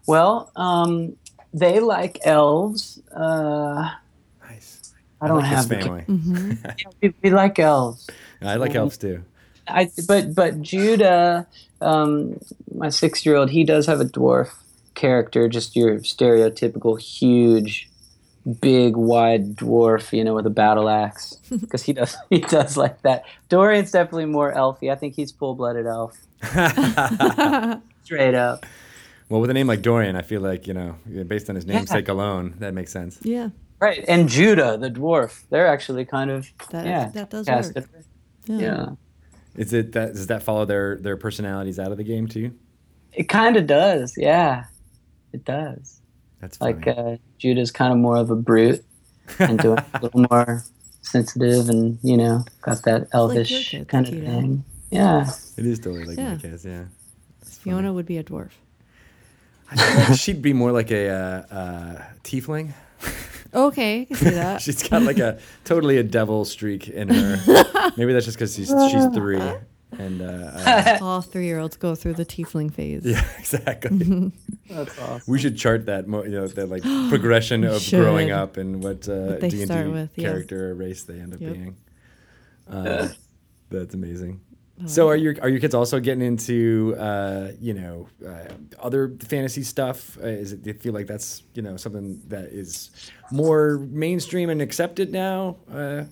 [0.06, 1.16] Well, um,
[1.52, 3.00] they like elves.
[3.14, 3.90] Uh,
[4.48, 4.92] Nice.
[5.20, 6.84] I don't like have this the- family.
[7.02, 8.08] We, we like elves.
[8.42, 9.24] I like elves too.
[9.66, 11.46] I but but Judah,
[11.80, 12.38] um,
[12.74, 14.50] my six year old, he does have a dwarf
[14.94, 17.88] character, just your stereotypical huge,
[18.60, 23.02] big, wide dwarf, you know, with a battle axe, because he does he does like
[23.02, 23.24] that.
[23.48, 24.90] Dorian's definitely more elfy.
[24.92, 26.16] I think he's full blooded elf,
[28.04, 28.66] straight up.
[29.28, 32.08] Well, with a name like Dorian, I feel like you know, based on his namesake
[32.08, 33.18] alone, that makes sense.
[33.22, 33.48] Yeah,
[33.80, 37.86] Right, and Judah, the dwarf, they're actually kind of That- yeah, that does casted.
[38.46, 38.56] yeah.
[38.58, 38.86] Yeah,
[39.56, 42.52] Is it that does that follow their their personalities out of the game too?
[43.12, 44.14] it kind of does.
[44.16, 44.64] Yeah,
[45.32, 46.00] it does.
[46.44, 46.74] That's funny.
[46.74, 48.84] Like uh, Judah's kind of more of a brute,
[49.38, 50.62] and doing a little more
[51.02, 54.24] sensitive and you know got that elvish kids, kind of cute.
[54.26, 54.64] thing.
[54.90, 55.30] Yeah.
[55.56, 56.34] It is totally like Yeah.
[56.34, 56.84] my kids, yeah.
[57.44, 58.50] Fiona would be a dwarf.
[59.70, 62.72] I feel like she'd be more like a uh, uh, tiefling.
[63.54, 64.60] Okay, I can see that.
[64.62, 67.92] She's got like a totally a devil streak in her.
[67.96, 69.40] Maybe that's just because she's she's three,
[69.98, 70.24] and uh,
[70.54, 73.02] uh, All three year olds go through the tiefling phase.
[73.04, 74.32] yeah, exactly.
[74.70, 75.22] That's awesome.
[75.32, 78.00] We should chart that, mo- you know, that like progression of should.
[78.00, 80.24] growing up and what uh, What D and D with, yeah.
[80.28, 81.52] character or race they end up Yep.
[81.52, 81.76] being.
[82.68, 83.08] Uh,
[83.70, 84.40] that's amazing.
[84.86, 88.48] So are your are your kids also getting into uh, you know uh,
[88.80, 90.18] other fantasy stuff?
[90.20, 92.90] Uh, is it do you feel like that's you know something that is
[93.30, 95.58] more mainstream and accepted now?
[95.70, 96.04] Uh,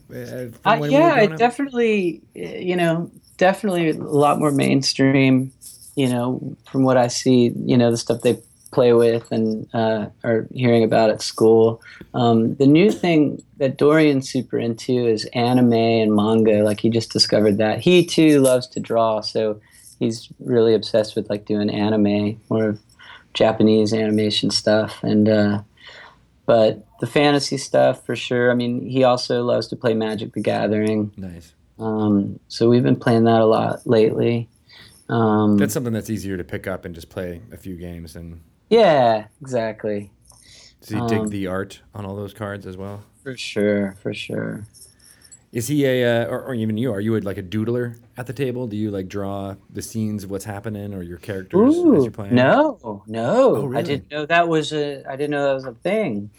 [0.62, 5.52] from when we yeah, it definitely, you know, definitely a lot more mainstream.
[5.94, 8.38] You know, from what I see, you know, the stuff they
[8.72, 11.82] play with and uh, are hearing about at school.
[12.14, 16.62] Um, the new thing that Dorian's super into is anime and manga.
[16.64, 17.80] Like he just discovered that.
[17.80, 19.60] He too loves to draw, so
[19.98, 22.80] he's really obsessed with like doing anime, more of
[23.34, 25.28] Japanese animation stuff, and.
[25.28, 25.62] Uh,
[26.44, 28.50] but the fantasy stuff for sure.
[28.50, 31.12] I mean, he also loves to play Magic the Gathering.
[31.16, 31.52] Nice.
[31.82, 34.48] Um, so we've been playing that a lot lately.
[35.08, 38.16] Um, That's something that's easier to pick up and just play a few games.
[38.16, 40.10] And yeah, exactly.
[40.80, 43.02] does he Um, dig the art on all those cards as well?
[43.22, 44.64] For sure, for sure.
[45.52, 46.90] Is he a, uh, or, or even you?
[46.92, 48.66] Are you a, like a doodler at the table?
[48.66, 52.34] Do you like draw the scenes of what's happening or your characters as you're playing?
[52.34, 53.56] no, no.
[53.56, 53.78] Oh, really?
[53.78, 55.04] I didn't know that was a.
[55.06, 56.30] I didn't know that was a thing.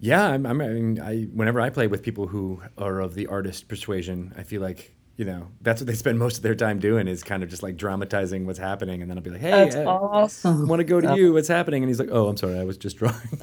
[0.00, 3.26] Yeah, I'm, I'm, I mean, I whenever I play with people who are of the
[3.26, 6.78] artist persuasion, I feel like you know that's what they spend most of their time
[6.78, 9.50] doing is kind of just like dramatizing what's happening, and then I'll be like, "Hey,
[9.50, 10.68] That's I awesome.
[10.68, 11.32] want to go to you.
[11.32, 13.16] What's happening?" And he's like, "Oh, I'm sorry, I was just drawing."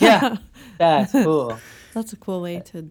[0.00, 0.36] yeah,
[0.78, 1.58] that's cool.
[1.92, 2.90] That's a cool way to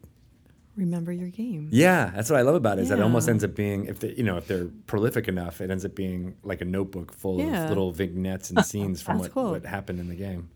[0.76, 1.70] remember your game.
[1.72, 2.84] yeah, that's what I love about it.
[2.84, 5.60] Is that it almost ends up being if they, you know if they're prolific enough,
[5.62, 7.64] it ends up being like a notebook full Yeah.
[7.64, 9.52] of little vignettes and scenes from what, cool.
[9.52, 10.50] what happened in the game.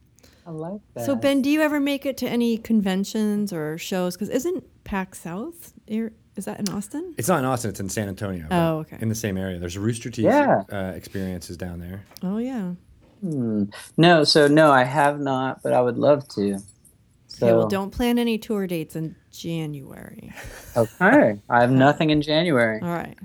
[0.45, 1.05] I like that.
[1.05, 4.15] So Ben, do you ever make it to any conventions or shows?
[4.15, 5.73] Because isn't PAX South?
[5.87, 7.13] Here- Is that in Austin?
[7.17, 8.47] It's not in Austin; it's in San Antonio.
[8.51, 8.97] Oh, okay.
[8.99, 10.63] In the same area, there's Rooster Teeth Yeah.
[10.71, 12.03] uh, experiences down there.
[12.23, 12.73] Oh yeah.
[13.21, 13.65] Hmm.
[13.97, 16.59] No, so no, I have not, but I would love to.
[17.27, 20.33] So Okay, well, don't plan any tour dates in January.
[20.75, 22.79] okay, I have nothing in January.
[22.81, 23.17] All right.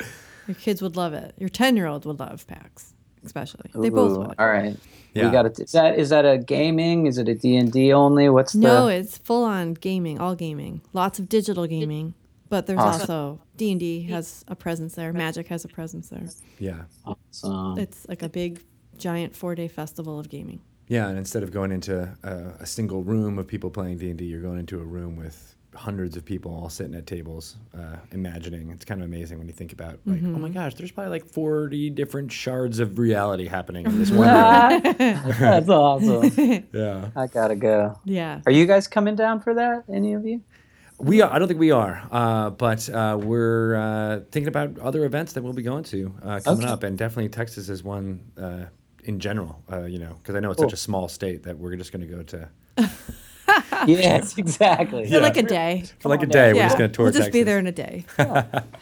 [0.47, 1.35] Your kids would love it.
[1.39, 2.95] Your ten-year-old would love PAX,
[3.29, 3.70] especially.
[3.74, 4.35] They both Ooh, would.
[4.39, 4.76] All right.
[5.14, 5.26] Yeah.
[5.26, 5.59] We got it.
[5.61, 7.07] Is that is that a gaming?
[7.07, 8.29] Is it a D and D only?
[8.29, 8.61] What's the?
[8.61, 10.83] No, it's full on gaming, all gaming.
[10.93, 12.14] Lots of digital gaming,
[12.49, 13.01] but there's Awesome.
[13.01, 15.12] also D and D has a presence there.
[15.12, 16.29] Magic has a presence there.
[16.59, 16.83] Yeah.
[17.05, 17.79] Awesome.
[17.79, 18.62] It's like a big,
[18.97, 20.61] giant four-day festival of gaming.
[20.89, 24.18] Yeah, and instead of going into a, a single room of people playing D and
[24.18, 27.97] D, you're going into a room with hundreds of people all sitting at tables, uh,
[28.12, 28.70] imagining.
[28.70, 31.24] It's kind of amazing when you think about like, oh my gosh, there's probably like
[31.24, 34.83] 40 different shards of reality happening in this one room.
[35.39, 36.64] That's awesome.
[36.72, 37.99] Yeah, I gotta go.
[38.05, 38.41] Yeah.
[38.47, 39.85] Are you guys coming down for that?
[39.93, 40.43] Any of you?
[40.99, 41.33] we are.
[41.33, 45.43] I don't think we are, uh, but uh, we're uh, thinking about other events that
[45.45, 46.72] we'll be going to uh, coming Okay.
[46.72, 48.20] up, and definitely Texas is one.
[48.37, 48.64] Uh,
[49.05, 50.68] in general, uh, you know, because I know it's Cool.
[50.68, 52.49] such a small state that we're just going to go to
[53.86, 55.09] yes, exactly.
[55.11, 55.84] For like a day.
[56.01, 56.53] for like a day.
[56.53, 56.57] down.
[56.57, 58.05] We're just going to tour we'll just be there in a day.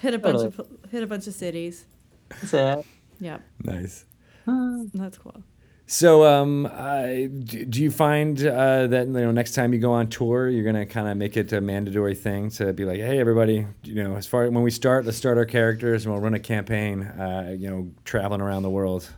[0.01, 0.61] hit a bunch of
[0.91, 1.85] hit a bunch of cities.
[2.29, 2.87] That's it.
[3.21, 3.43] Yep.
[3.65, 4.05] Nice.
[4.47, 5.43] That's cool.
[5.89, 9.93] So, um, uh, do, do you find uh, that you know next time you go
[9.93, 13.21] on tour, you're gonna kind of make it a mandatory thing to be like, hey,
[13.21, 16.35] everybody, you know, as far when we start, let's start our characters and we'll run
[16.35, 19.09] a campaign, uh, you know, traveling around the world.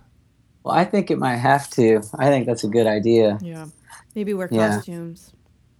[0.62, 2.02] Well, I think it might have to.
[2.18, 3.66] I think that's a good idea Yeah.
[4.14, 4.74] Maybe wear Yeah.
[4.74, 5.32] costumes.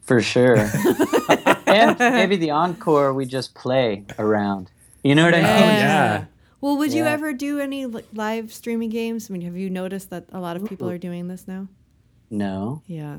[0.09, 0.57] For sure.
[1.67, 4.71] and maybe the encore we just play around.
[5.05, 5.47] You know what I mean?
[5.47, 6.25] yeah.
[6.61, 9.31] Well, would you ever do any live streaming games?
[9.31, 11.69] I mean, have you noticed that a lot of people are doing this now?
[12.31, 13.19] No, Yeah.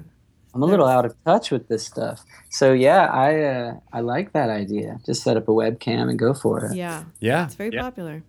[0.53, 2.25] I'm a little out of touch with this stuff.
[2.49, 4.99] So yeah, I uh, I like that idea.
[5.05, 6.75] Just set up a webcam and go for it.
[6.75, 7.03] Yeah.
[7.19, 7.45] Yeah.
[7.45, 7.83] It's very Yeah.
[7.83, 8.23] popular.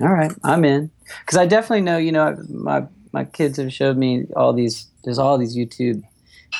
[0.00, 0.90] All right, I'm in.
[1.20, 4.88] Because I definitely know, you know, my my kids have showed me all these.
[5.04, 6.02] There's all these YouTube,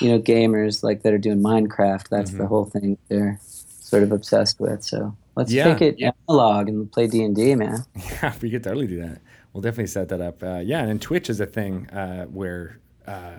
[0.01, 2.09] you know, gamers like that are doing Minecraft.
[2.09, 4.83] That's the whole thing they're sort of obsessed with.
[4.83, 5.75] So let's Yeah.
[5.75, 7.85] take it analog and play D and D, man.
[7.97, 9.21] Yeah, we could totally do that.
[9.53, 10.43] We'll definitely set that up.
[10.43, 13.33] Uh, yeah, and then Twitch is a thing uh, where uh,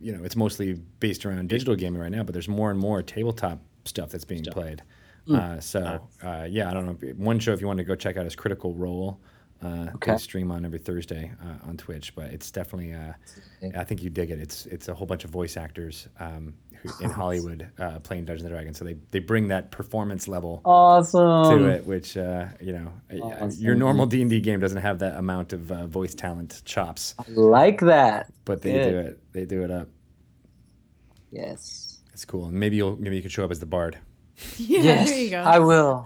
[0.00, 3.02] you know it's mostly based around digital gaming right now, but there's more and more
[3.02, 4.82] tabletop stuff that's being played.
[5.30, 7.08] Uh, so uh, yeah, I don't know.
[7.16, 9.20] One show if you want to go check out is Critical Role.
[9.62, 10.16] Uh, Okay.
[10.16, 12.92] Stream on every Thursday uh, on Twitch, but it's definitely.
[12.92, 13.12] Uh,
[13.78, 14.38] I think you dig it.
[14.40, 18.44] It's it's a whole bunch of voice actors um, who, in Hollywood uh, playing Dungeons
[18.44, 21.58] and Dragons, so they they bring that performance level Awesome.
[21.58, 23.62] to it, which uh, you know uh, Awesome.
[23.62, 27.14] your normal D and D game doesn't have that amount of uh, voice talent chops,
[27.20, 28.32] I like that.
[28.44, 28.90] but they Good.
[28.90, 29.32] do it.
[29.32, 29.88] They do it up.
[31.30, 32.00] Yes.
[32.12, 32.46] It's cool.
[32.46, 33.98] And maybe you'll maybe you could show up as the bard.
[34.56, 35.08] Yeah, yes.
[35.10, 35.42] there you go.
[35.42, 36.04] I will.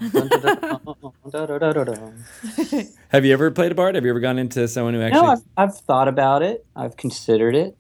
[3.11, 3.95] Have you ever played a bard?
[3.95, 5.29] Have you ever gone into someone who actually?
[5.29, 6.65] I've, I've thought about it.
[6.75, 7.77] I've considered it.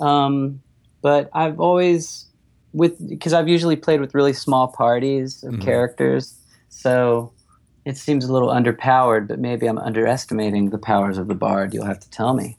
[0.00, 0.60] Um,
[1.02, 2.26] but I've always
[2.72, 5.62] with because I've usually played with really small parties of Mhm.
[5.62, 6.34] characters,
[6.68, 7.32] so
[7.84, 9.28] it seems a little underpowered.
[9.28, 11.72] But maybe I'm underestimating the powers of the bard.
[11.72, 12.56] You'll have to tell me.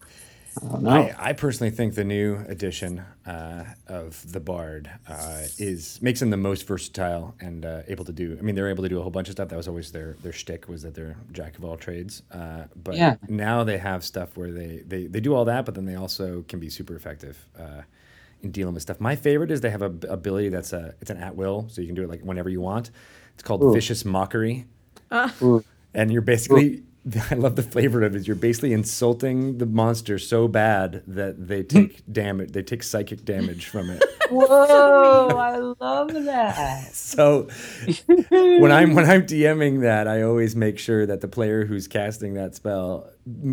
[0.63, 1.11] I don't know.
[1.17, 6.29] I, I personally think the new edition uh, of the Bard uh, is makes them
[6.29, 8.37] the most versatile and uh, able to do.
[8.39, 9.49] I mean, they're able to do a whole bunch of stuff.
[9.49, 12.23] That was always their their shtick was that they're jack of all trades.
[12.31, 13.17] Uh, but Yeah.
[13.27, 16.43] now they have stuff where they, they they do all that, but then they also
[16.47, 17.47] can be super effective.
[17.57, 17.81] Uh,
[18.41, 21.09] in dealing with stuff, my favorite is they have a b- ability that's a it's
[21.09, 22.91] an at will, so you can do it like whenever you want.
[23.33, 23.71] It's called Ooh.
[23.71, 24.65] vicious mockery
[25.41, 25.63] Ooh.
[25.93, 26.83] and you're basically
[27.31, 28.27] I love the flavor of it.
[28.27, 32.51] You're basically insulting the monster so bad that they take damage.
[32.51, 34.03] They take psychic damage from it.
[34.29, 35.27] Whoa!
[35.29, 36.93] I love that.
[36.93, 37.47] So
[38.29, 42.33] when I'm when I'm DMing that, I always make sure that the player who's casting
[42.33, 43.09] that spell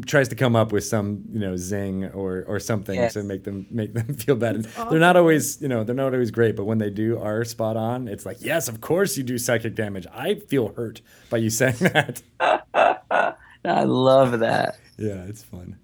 [0.06, 3.12] tries to come up with some you know zing or or something Yes.
[3.14, 4.56] to make them make them feel bad.
[4.56, 7.44] And they're not always you know they're not always great, but when they do are
[7.44, 8.08] spot on.
[8.08, 10.06] It's like yes, of course you do psychic damage.
[10.12, 12.22] I feel hurt by you saying that.
[13.64, 14.78] I love that.
[14.98, 15.76] yeah, it's fun.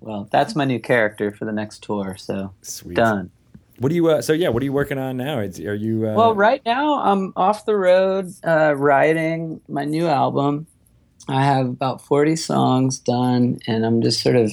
[0.00, 2.16] Well, that's my new character for the next tour.
[2.18, 2.96] So Sweet.
[2.96, 3.30] done.
[3.78, 4.08] What are you?
[4.08, 5.40] Uh, so yeah, what are you working on now?
[5.40, 6.06] Is, are you?
[6.08, 10.66] Uh, Well, right now I'm off the road uh, writing my new album.
[11.28, 14.52] I have about 40 songs done, and I'm just sort of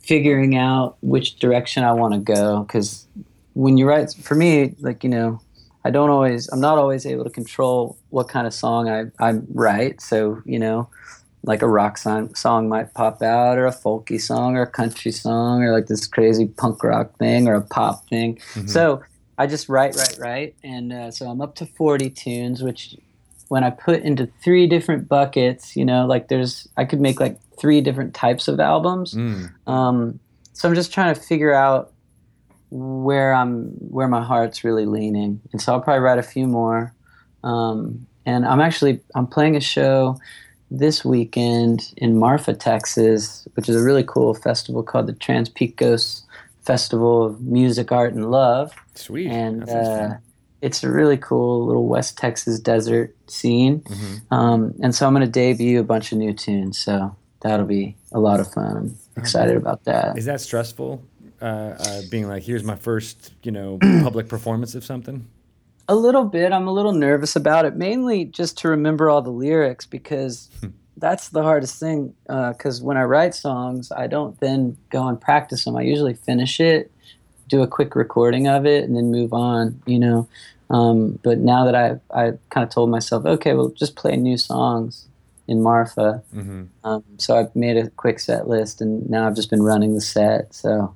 [0.00, 2.62] figuring out which direction I want to go.
[2.62, 3.06] Because
[3.54, 5.40] when you write, for me, like, you know,
[5.84, 9.40] I don't always, I'm not always able to control what kind of song I, I
[9.52, 10.00] write.
[10.00, 10.88] So, you know,
[11.44, 15.10] like a rock song, song might pop out, or a folky song, or a country
[15.10, 18.38] song, or like this crazy punk rock thing, or a pop thing.
[18.54, 18.68] mhm.
[18.70, 19.02] So
[19.38, 22.96] I just write, write, write, and uh, so I'm up to 40 tunes, which
[23.48, 27.38] when I put into three different buckets, you know, like there's I could make like
[27.58, 29.14] three different types of albums.
[29.14, 29.52] Mm.
[29.66, 30.20] Um,
[30.52, 31.91] so I'm just trying to figure out
[32.74, 36.92] where I'm where my heart's really leaning, and so I'll probably write a few more.
[37.44, 40.18] Um, and I'm actually I'm playing a show
[40.70, 46.22] this weekend in Marfa, Texas, which is a really cool festival called the Trans Pecos
[46.62, 49.26] Festival of Music, Art, and Love Sweet.
[49.28, 50.14] and uh,
[50.62, 53.80] it's a really cool little West Texas desert scene.
[53.80, 54.20] Mhm.
[54.30, 56.78] Um, and so I'm going to debut a bunch of new tunes.
[56.78, 58.76] So that'll be a lot of fun.
[58.76, 60.16] I'm excited about that.
[60.16, 61.02] Is that stressful?
[61.42, 65.26] Uh, uh, being like, here's my first, you know, public performance of something.
[65.88, 66.52] A little bit.
[66.52, 70.48] I'm a little nervous about it, mainly just to remember all the lyrics because
[70.96, 72.14] that's the hardest thing.
[72.28, 75.76] Because when I write songs, I don't then go and practice them.
[75.76, 76.92] I usually finish it,
[77.48, 79.82] do a quick recording of it, and then move on.
[79.84, 80.28] You know.
[80.70, 84.38] Um, but now that I I kind of told myself, okay, well, just play new
[84.38, 85.08] songs
[85.48, 86.22] in Marfa.
[86.32, 89.94] hmm Um, so I've made a quick set list, and now I've just been running
[89.94, 90.54] the set.
[90.54, 90.94] So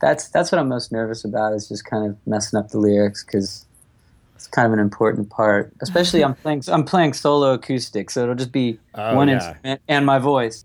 [0.00, 3.24] that's that's what I'm most nervous about is just kind of messing up the lyrics
[3.24, 3.64] because
[4.34, 5.72] it's kind of an important part.
[5.80, 9.34] Especially I'm playing I'm playing solo acoustic, so it'll just be Oh, one yeah.
[9.34, 10.64] instrument and my voice.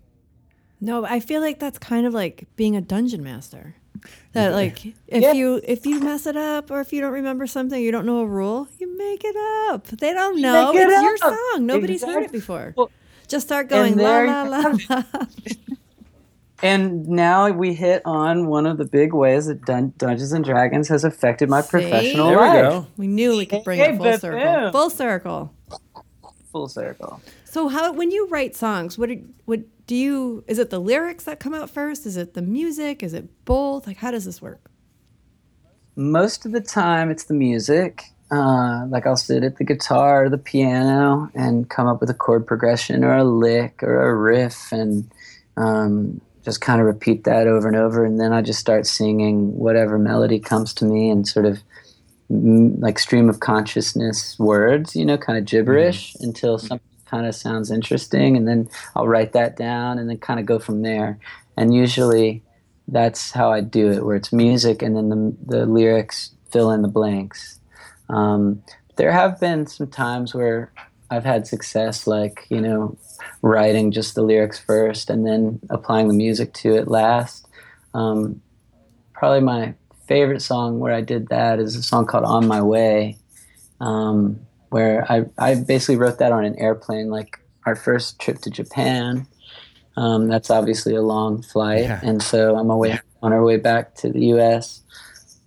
[0.80, 3.74] No, I feel like that's kind of like being a dungeon master.
[4.32, 5.32] That like if Yeah.
[5.32, 8.20] you if you mess it up or if you don't remember something, you don't know
[8.20, 9.36] a rule, you make it
[9.70, 9.86] up.
[9.88, 10.74] They don't know.
[10.74, 11.66] it It's your song.
[11.66, 12.72] Nobody's heard it before.
[12.76, 12.90] Well,
[13.28, 15.02] Just start going la la la la.
[16.62, 20.88] And now we hit on one of the big ways that Dun- Dungeons and Dragons
[20.88, 21.70] has affected my See?
[21.70, 22.86] professional There we go.
[22.96, 24.70] We knew we could bring Hey, it full circle.
[24.70, 25.54] Full circle.
[26.52, 27.20] Full circle.
[27.44, 31.24] So how when you write songs, what do- what do you is it the lyrics
[31.24, 32.06] that come out first?
[32.06, 33.02] Is it the music?
[33.02, 33.86] Is it both?
[33.86, 34.60] Like how does this work?
[35.94, 40.30] most of the time it's the music uh, like i'll sit at the guitar or
[40.30, 44.72] the piano and come up with a chord progression or a lick or a riff
[44.72, 45.10] and
[45.58, 48.04] um, just kind of repeat that over and over.
[48.04, 51.58] And then i just start singing whatever melody comes to me and sort of
[52.30, 57.34] mm, like stream of consciousness words you know kind of gibberish until something kind of
[57.34, 58.36] sounds interesting.
[58.36, 61.18] And then i'll write that down and then kind of go from there.
[61.56, 62.42] And usually
[62.88, 66.82] that's how I do it, where it's music and then the, the lyrics fill in
[66.82, 67.60] the blanks.
[68.08, 68.62] Um,
[68.96, 70.72] there have been some times where
[71.10, 72.96] I've had success, like you know,
[73.42, 77.46] writing just the lyrics first and then applying the music to it last.
[77.94, 78.40] Um,
[79.12, 79.74] probably my
[80.06, 83.16] favorite song where I did that is a song called "On My Way,"
[83.80, 88.50] um, where I I basically wrote that on an airplane, like our first trip to
[88.50, 89.26] Japan.
[89.96, 92.00] Um, that's obviously a long flight, Yeah.
[92.02, 94.80] and so I'm away on our way back to the U.S.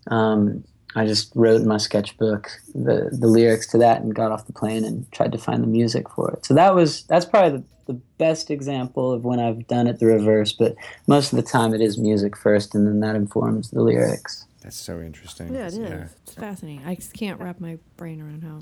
[0.08, 0.64] Um,
[0.96, 4.54] I just wrote in my sketchbook the the lyrics to that and got off the
[4.54, 6.46] plane and tried to find the music for it.
[6.46, 10.06] So that was that's probably the, the best example of when I've done it the
[10.08, 10.54] reverse.
[10.54, 10.76] But
[11.08, 14.46] most of the time it is music first, and then that informs the lyrics.
[14.62, 15.54] That's so interesting.
[15.54, 15.78] Yeah, it is.
[15.78, 16.08] Yeah.
[16.24, 16.86] It's fascinating.
[16.86, 18.60] I just can't wrap my brain around how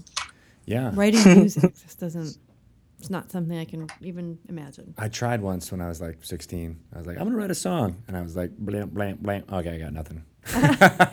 [0.65, 0.91] Yeah.
[0.93, 2.37] writing music just doesn't.
[3.03, 4.93] It's not something I can even imagine.
[4.97, 6.79] I tried once when I was like 16.
[6.93, 9.43] I was like, I'm gonna write a song, and I was like, blam, blam, blam.
[9.51, 10.23] Okay, I got nothing.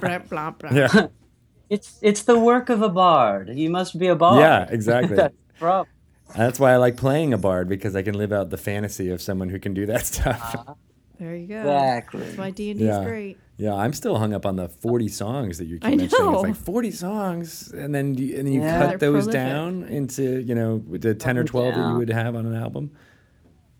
[0.00, 0.70] blah, blah, blah.
[0.72, 1.08] Yeah,
[1.68, 3.48] It's it's the work of a bard.
[3.48, 4.38] You must be a bard.
[4.38, 5.16] yeah, exactly.
[5.16, 5.88] That's the problem.
[6.36, 9.20] That's why I like playing a bard because I can live out the fantasy of
[9.20, 10.38] someone who can do that stuff.
[10.40, 10.74] Ah.
[11.20, 11.60] There you go.
[11.60, 12.20] Exactly.
[12.20, 13.04] That's why D and D is Yeah.
[13.04, 13.38] great.
[13.58, 16.32] Yeah, I'm still hung up on the 40 songs that you keep I mentioning.
[16.32, 16.34] know.
[16.34, 18.78] It's like 40 songs, and then you, and then you Yeah.
[18.78, 19.32] cut those prolific.
[19.34, 22.90] down into you know the 10 or 12 that you would have on an album.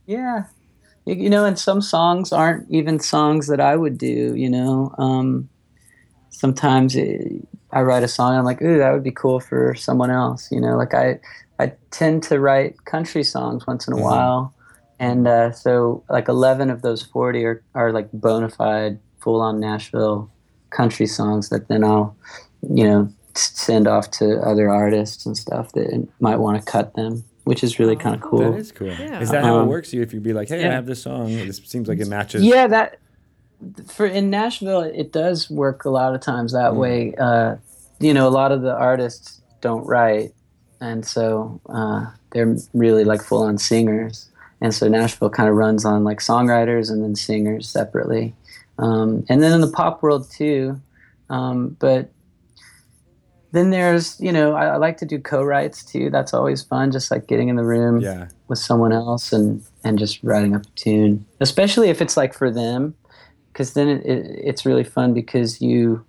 [0.07, 0.45] Yeah.
[1.07, 4.95] You, you know, and some songs aren't even songs that I would do, you know.
[4.99, 5.49] Um,
[6.29, 9.75] sometimes it, I write a song and I'm like, ooh, that would be cool for
[9.77, 10.77] someone else, you know.
[10.77, 11.21] Like I,
[11.59, 14.03] I tend to write country songs once in a Mhm.
[14.03, 14.55] while.
[15.01, 19.59] And uh, so, like, 11 of those 40 are, are like bona fide, full on
[19.59, 20.31] Nashville
[20.69, 22.15] country songs that then I'll,
[22.63, 27.25] you know, send off to other artists and stuff that might want to cut them,
[27.45, 28.53] which is really kind of cool.
[28.53, 28.89] That is cool.
[28.89, 29.21] Yeah.
[29.21, 29.93] Is that how it Um, works?
[29.93, 31.29] You if you'd be like, hey, I have this song.
[31.35, 32.43] This seems like it matches.
[32.45, 32.99] Yeah, that
[33.89, 36.77] for in Nashville, it does work a lot of times that Mm.
[36.77, 37.15] way.
[37.19, 37.57] Uh,
[38.01, 40.35] you know, a lot of the artists don't write,
[40.81, 44.27] and so uh, they're really like full on singers.
[44.61, 48.35] And so Nashville kind of runs on like songwriters and then singers separately,
[48.79, 50.81] um, and then in the pop world too.
[51.31, 52.11] Um, but
[53.53, 56.09] then there's, you know, I, I like to do co-writes too.
[56.11, 58.29] That's always fun, just like getting in the room Yeah.
[58.49, 62.51] with someone else and and just writing up a tune especially if it's like for
[62.51, 62.95] them
[63.53, 66.05] because then it, it, it's really fun because you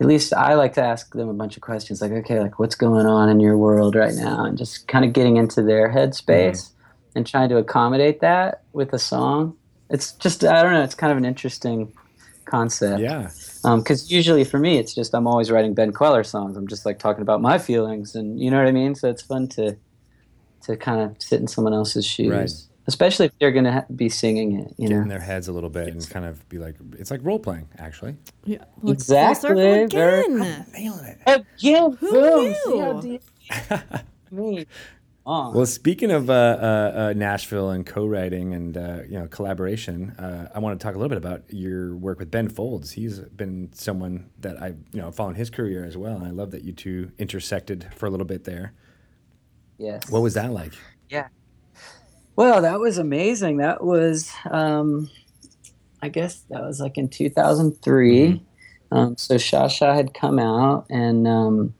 [0.00, 2.76] at least i like to ask them a bunch of questions like okay like what's
[2.76, 6.70] going on in your world right now and just kind of getting into their headspace
[7.16, 9.56] and trying to accommodate that with a song
[9.90, 11.92] it's just i don't know it's kind of an interesting
[12.44, 13.30] concept Yeah.
[13.64, 16.86] Um, because usually for me it's just i'm always writing ben kweller songs i'm just
[16.86, 19.76] like talking about my feelings and you know what i mean so it's fun to
[20.62, 22.50] to kind of sit in someone else's shoes Right.
[22.88, 25.48] especially if they're going to ha- be singing it you Get know in their heads
[25.48, 28.16] a little bit and kind of be like, it's like role playing, actually.
[28.44, 28.64] Yeah.
[28.82, 29.48] Look, Exactly.
[29.48, 30.66] Full circle Very- again.
[30.72, 31.18] Nailing it.
[31.26, 33.00] again Who boom knew?
[33.02, 33.20] see
[34.30, 34.66] me
[35.26, 40.10] on Well, speaking of uh, uh, uh, Nashville and co-writing and uh, you know collaboration,
[40.12, 42.92] uh, I want to talk a little bit about your work with Ben Folds.
[42.92, 46.52] He's been someone that I you know followed his career as well, and I love
[46.52, 48.72] that you two intersected for a little bit there.
[49.78, 50.72] yes What was that like?
[51.08, 51.28] Yeah.
[52.36, 53.56] Well, that was amazing.
[53.58, 55.10] That was, um,
[56.02, 58.42] I guess that was like in 2003.
[58.92, 61.74] Um, so Sha Sha had come out, and um,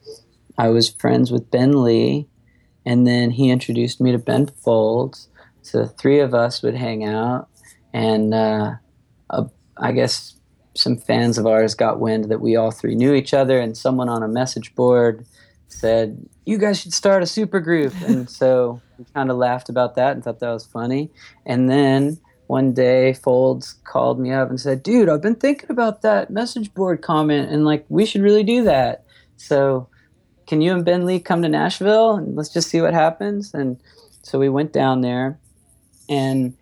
[0.58, 2.26] I was friends with Ben Lee,
[2.86, 5.28] and then he introduced me to Ben Folds.
[5.62, 7.48] So the three of us would hang out,
[7.92, 8.74] and uh,
[9.28, 9.44] uh,
[9.76, 10.36] I guess
[10.74, 14.08] some fans of ours got wind that we all three knew each other, and someone
[14.08, 15.26] on a message board
[15.66, 19.96] said, "You guys should start a super group." and so we kind of laughed about
[19.96, 21.10] that and thought that was funny.
[21.44, 26.02] And then one day, Folds called me up and said, "Dude, I've been thinking about
[26.02, 29.04] that message board comment, and like we should really do that.
[29.36, 29.88] So,
[30.46, 33.78] can you and Ben Lee come to Nashville and let's just see what happens?" And
[34.22, 35.38] so we went down there,
[36.08, 36.54] and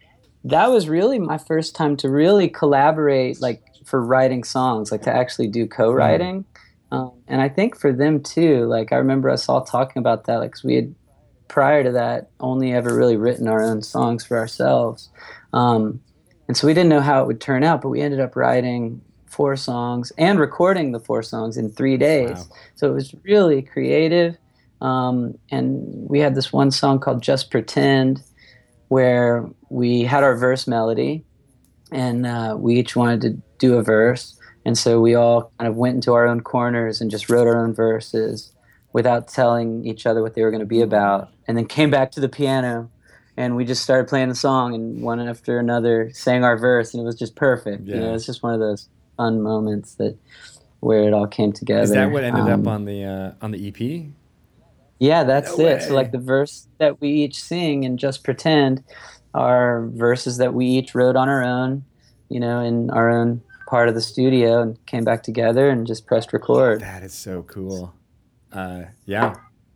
[0.44, 5.14] that was really my first time to really collaborate, like for writing songs, like to
[5.14, 6.44] actually do co-writing.
[6.92, 10.36] Um, and I think for them too, like I remember us all talking about that,
[10.36, 10.94] like we had
[11.48, 15.08] prior to that only ever really written our own songs for ourselves.
[15.52, 16.00] Um,
[16.46, 19.00] and so we didn't know how it would turn out, but we ended up writing
[19.34, 22.30] four songs and recording the four songs in three days.
[22.38, 22.56] Wow.
[22.76, 24.36] So it was really creative.
[24.80, 28.22] Um, and we had this one song called Just Pretend,
[28.88, 31.24] where we had our verse melody
[31.90, 34.36] and uh, we each wanted to do a verse.
[34.64, 37.62] And so we all kind of went into our own corners and just wrote our
[37.64, 38.52] own verses
[38.92, 41.28] without telling each other what they were going to be about.
[41.48, 42.90] And then came back to the piano
[43.36, 47.02] and we just started playing the song and one after another sang our verse and
[47.02, 47.88] it was just perfect.
[47.88, 48.00] You Yeah.
[48.00, 50.16] know, it's just one of those fun moments that
[50.80, 51.82] where it all came together.
[51.82, 54.10] Is that what ended Um, up on the uh, on the EP?
[54.98, 55.82] Yeah, that's No it.
[55.82, 58.84] So like the verse that we each sing and just pretend
[59.34, 61.84] are verses that we each wrote on our own,
[62.28, 66.06] you know, in our own part of the studio and came back together and just
[66.06, 66.80] pressed record.
[66.80, 67.92] That is so cool.
[68.52, 69.34] Uh, yeah,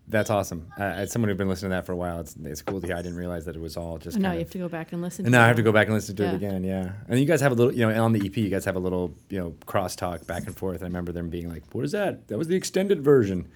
[0.09, 0.73] that's awesome.
[0.79, 2.87] Uh, as someone who's been listening to that for a while, it's, it's cool to
[2.87, 2.97] hear.
[2.97, 4.19] I didn't realize that it was all just.
[4.19, 5.25] No, kind you of- have to go back and listen.
[5.27, 5.65] And now I have to it.
[5.65, 6.33] go back and listen to Yeah.
[6.33, 6.65] it again.
[6.65, 8.77] Yeah, and you guys have a little, you know, on the EP, you guys have
[8.77, 10.83] a little, you know, crosstalk back and forth.
[10.83, 12.29] I remember them being like, "What is that?
[12.29, 13.49] That was the extended version,"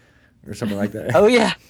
[0.46, 1.14] or something like that.
[1.16, 1.52] Oh yeah.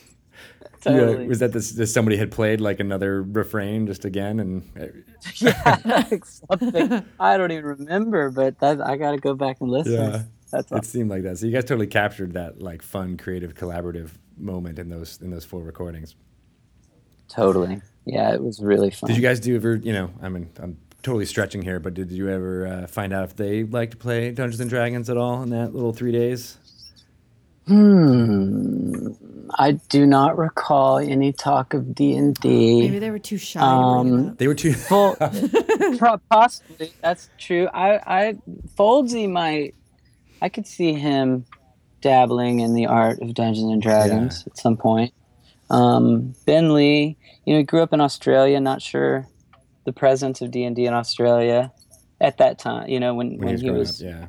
[0.85, 1.29] Yeah, totally.
[1.29, 1.95] was that this, this?
[1.95, 5.05] Somebody had played like another refrain just again, and
[5.37, 7.05] yeah, something.
[7.21, 9.93] I don't even remember, but that I got to go back and listen.
[9.93, 11.39] yeah, That's it seemed like that.
[11.39, 15.45] So you guys totally captured that like fun, creative, collaborative moment in those in those
[15.45, 16.15] four recordings.
[17.29, 17.81] totally.
[18.05, 19.09] Yeah, it was really fun.
[19.09, 19.77] Did you guys do ever?
[19.77, 23.25] You know, I mean, I'm totally stretching here, but did you ever uh, find out
[23.25, 26.59] if they like to play Dungeons and Dragons at all in that little three days?
[27.67, 29.09] Hmm.
[29.55, 32.81] I do not recall any talk of D and D.
[32.81, 34.35] Maybe they were too shy to bring it Um.
[34.37, 34.75] They were too.
[34.91, 35.17] Well,
[36.31, 37.69] possibly that's true.
[37.73, 38.35] I, I,
[38.77, 39.75] Foldsy might.
[40.41, 41.45] I could see him
[42.03, 45.15] dabbling in the art of Dungeons and Dragons at some point.
[45.71, 48.61] Um, ben Lee, you know, he grew up in Australia.
[48.61, 49.27] Not sure
[49.85, 51.73] the presence of D and D in Australia
[52.21, 52.89] at that time.
[52.89, 54.27] You know, when when, he was up, yeah.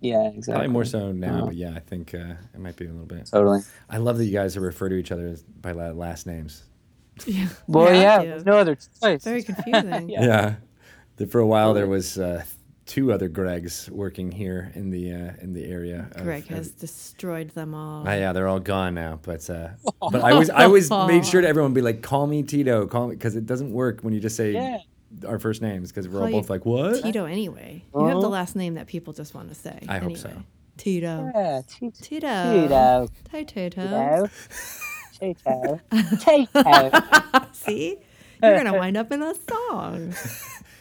[0.00, 0.52] yeah, exactly.
[0.52, 3.26] Probably more so now, but yeah, I think uh, it might be a little bit.
[3.26, 3.60] Totally.
[3.90, 6.64] I love that you guys refer to each other by last names.
[7.26, 7.48] Yeah.
[7.66, 9.24] Well, You yeah, there's no other choice.
[9.24, 10.08] Very confusing.
[10.08, 10.54] Yeah.
[11.18, 12.44] Yeah, for a while there was uh,
[12.90, 16.08] two other Gregs working here in the uh, in the area.
[16.16, 18.02] of- Greg of- has destroyed them all.
[18.06, 19.20] Ah, yeah, they're all gone now.
[19.22, 19.68] But uh,
[20.10, 23.06] but I always I always made sure to everyone be like, call me Tito, call
[23.08, 24.78] me because it doesn't work when you just say Yeah.
[25.26, 27.00] our first names because we're Call all both like, what?
[27.02, 27.84] Tito anyway.
[27.94, 29.78] You have the last name that people just want to say.
[29.88, 30.32] I hope so.
[30.76, 31.30] Tito.
[31.34, 31.96] Yeah, Tito.
[32.02, 32.62] Tito.
[32.62, 33.08] Tito.
[33.30, 34.28] Hi, Tito.
[35.20, 35.80] Tito.
[36.18, 37.46] Tito.
[37.52, 37.98] See?
[38.42, 40.14] You're going to wind up in a song.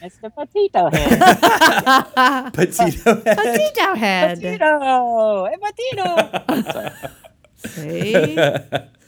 [0.01, 0.33] Mr.
[0.33, 2.53] Potato Head.
[2.53, 3.11] Petito.
[3.25, 4.39] A Tito head.
[4.39, 5.45] Tito.
[5.45, 6.91] Hey, Potato.
[7.57, 8.37] See?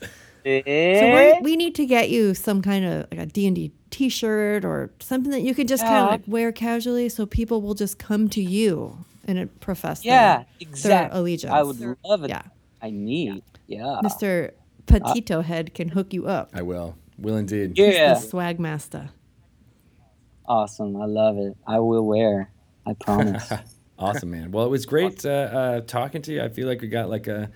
[0.44, 4.90] So we're, we need to get you some kind of like a D&D t-shirt or
[5.00, 6.04] something that you can just kind Yeah.
[6.06, 10.12] of like wear casually so people will just come to you and it profess their-
[10.14, 11.20] Yeah, their exactly.
[11.20, 11.54] allegiance.
[11.54, 12.30] I would love it.
[12.32, 12.42] Yeah.
[12.82, 13.44] I need.
[13.68, 14.00] Yeah.
[14.04, 14.48] Mr.
[14.50, 14.52] Uh,
[14.88, 16.50] Petito Head can hook you up.
[16.56, 16.96] I will.
[17.20, 17.78] Will indeed.
[17.78, 18.16] Yeah.
[18.16, 19.12] The swag master.
[20.46, 20.96] Awesome.
[21.02, 21.56] I love it.
[21.68, 22.52] I will wear.
[22.86, 23.52] I promise.
[23.98, 24.52] Awesome, man.
[24.52, 26.42] Well, it was great uh, uh, talking to you.
[26.42, 27.52] I feel like we got like a,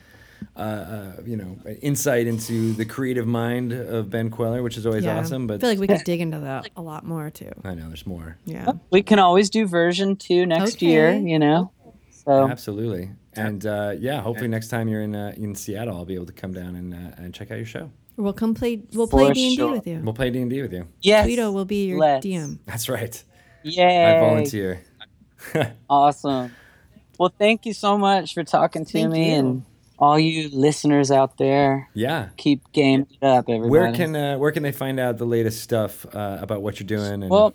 [0.56, 5.04] uh, uh, you know, insight into the creative mind of Ben Kweller, which is always
[5.04, 5.18] yeah.
[5.18, 5.48] awesome.
[5.48, 7.52] But I feel like we could dig into that a lot more too.
[7.64, 8.38] I know there's more.
[8.46, 8.74] Yeah.
[8.92, 11.72] we can always do version two next year, you know?
[12.12, 13.12] So, Absolutely.
[13.34, 16.34] And uh, yeah, hopefully next time you're in uh, in Seattle, I'll be able to
[16.34, 17.92] come down and uh, and check out your show.
[18.18, 18.82] We'll come play.
[18.94, 20.00] We'll play D and D with you.
[20.04, 20.88] We'll play D and D with you.
[21.02, 21.28] yes.
[21.28, 22.26] Tito will be your let's.
[22.26, 22.60] DM.
[22.66, 23.22] That's right.
[23.64, 24.06] Yay.
[24.06, 24.82] I volunteer.
[25.90, 26.52] Awesome.
[27.20, 29.40] Well, thank you so much for talking to Thank me you.
[29.40, 29.66] and
[30.00, 31.88] all you listeners out there.
[31.94, 32.30] Yeah.
[32.38, 33.70] Keep gaming it up, everybody.
[33.70, 36.88] Where can uh, where can they find out the latest stuff uh, about what you're
[36.88, 37.22] doing?
[37.24, 37.54] And Well,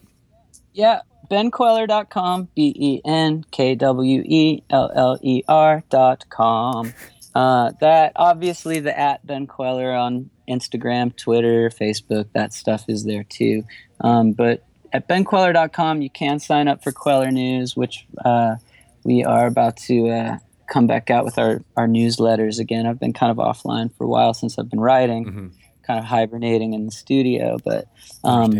[0.73, 1.01] yeah,
[1.31, 6.95] benkweller.com, B E N K W E L L E R.com.
[7.35, 13.25] Uh, that obviously the at Ben Kweller on Instagram, Twitter, Facebook, that stuff is there
[13.25, 13.63] too.
[14.01, 18.57] Um, but at benkweller.com, you can sign up for Kweller News, which uh,
[19.05, 22.87] we are about to uh, come back out with our, our newsletters again.
[22.87, 25.53] I've been kind of offline for a while since I've been writing, Mhm.
[25.87, 27.87] kind of hibernating in the studio, but.
[28.25, 28.51] Um,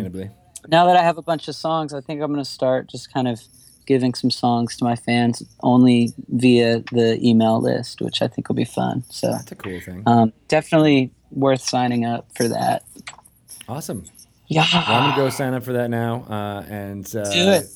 [0.69, 3.13] now that I have a bunch of songs, I think I'm going to start just
[3.13, 3.41] kind of
[3.87, 8.57] giving some songs to my fans only via the email list, which I think will
[8.57, 9.05] be fun.
[9.11, 10.03] So That's a cool thing.
[10.07, 12.85] um, definitely worth signing up for that.
[13.69, 14.05] Awesome.
[14.49, 14.67] Yeah.
[14.73, 16.25] Well, I'm gonna go sign up for that now.
[16.29, 17.67] Uh, and uh, Do it.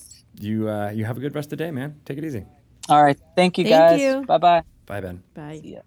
[0.40, 2.00] You uh, you have a good rest of the day, man.
[2.04, 2.44] Take it easy.
[2.88, 3.18] All right.
[3.36, 4.26] Thank you Thank guys.
[4.26, 4.62] Bye bye.
[4.86, 5.22] Bye, Ben.
[5.34, 5.80] Bye.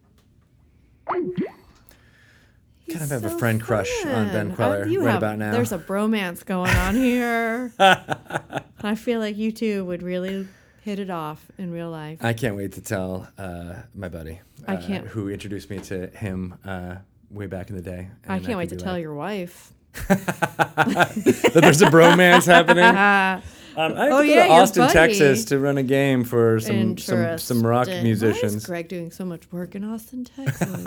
[2.88, 2.98] Ya.
[3.00, 4.56] Kind of have a friend crush on Ben fun.
[4.56, 5.52] Kweller Uh, you right have- about now.
[5.52, 7.74] There's a bromance going on here.
[7.80, 10.48] I feel like you two would really
[10.84, 12.20] hit it off in real life.
[12.24, 14.40] I can't wait to tell uh, my buddy.
[14.68, 16.96] I uh, can't- Who introduced me to him uh,
[17.30, 18.08] way back in the day.
[18.28, 19.74] I can't wait can to tell like- your wife.
[20.08, 23.44] that there's a bromance happening.
[23.78, 24.88] Um, I have Oh, to go yeah, to Austin.
[24.90, 27.98] Texas, to run a game for some some, some rock interesting.
[28.00, 28.56] Why musicians.
[28.56, 30.84] is Greg doing so much work in Austin, Texas?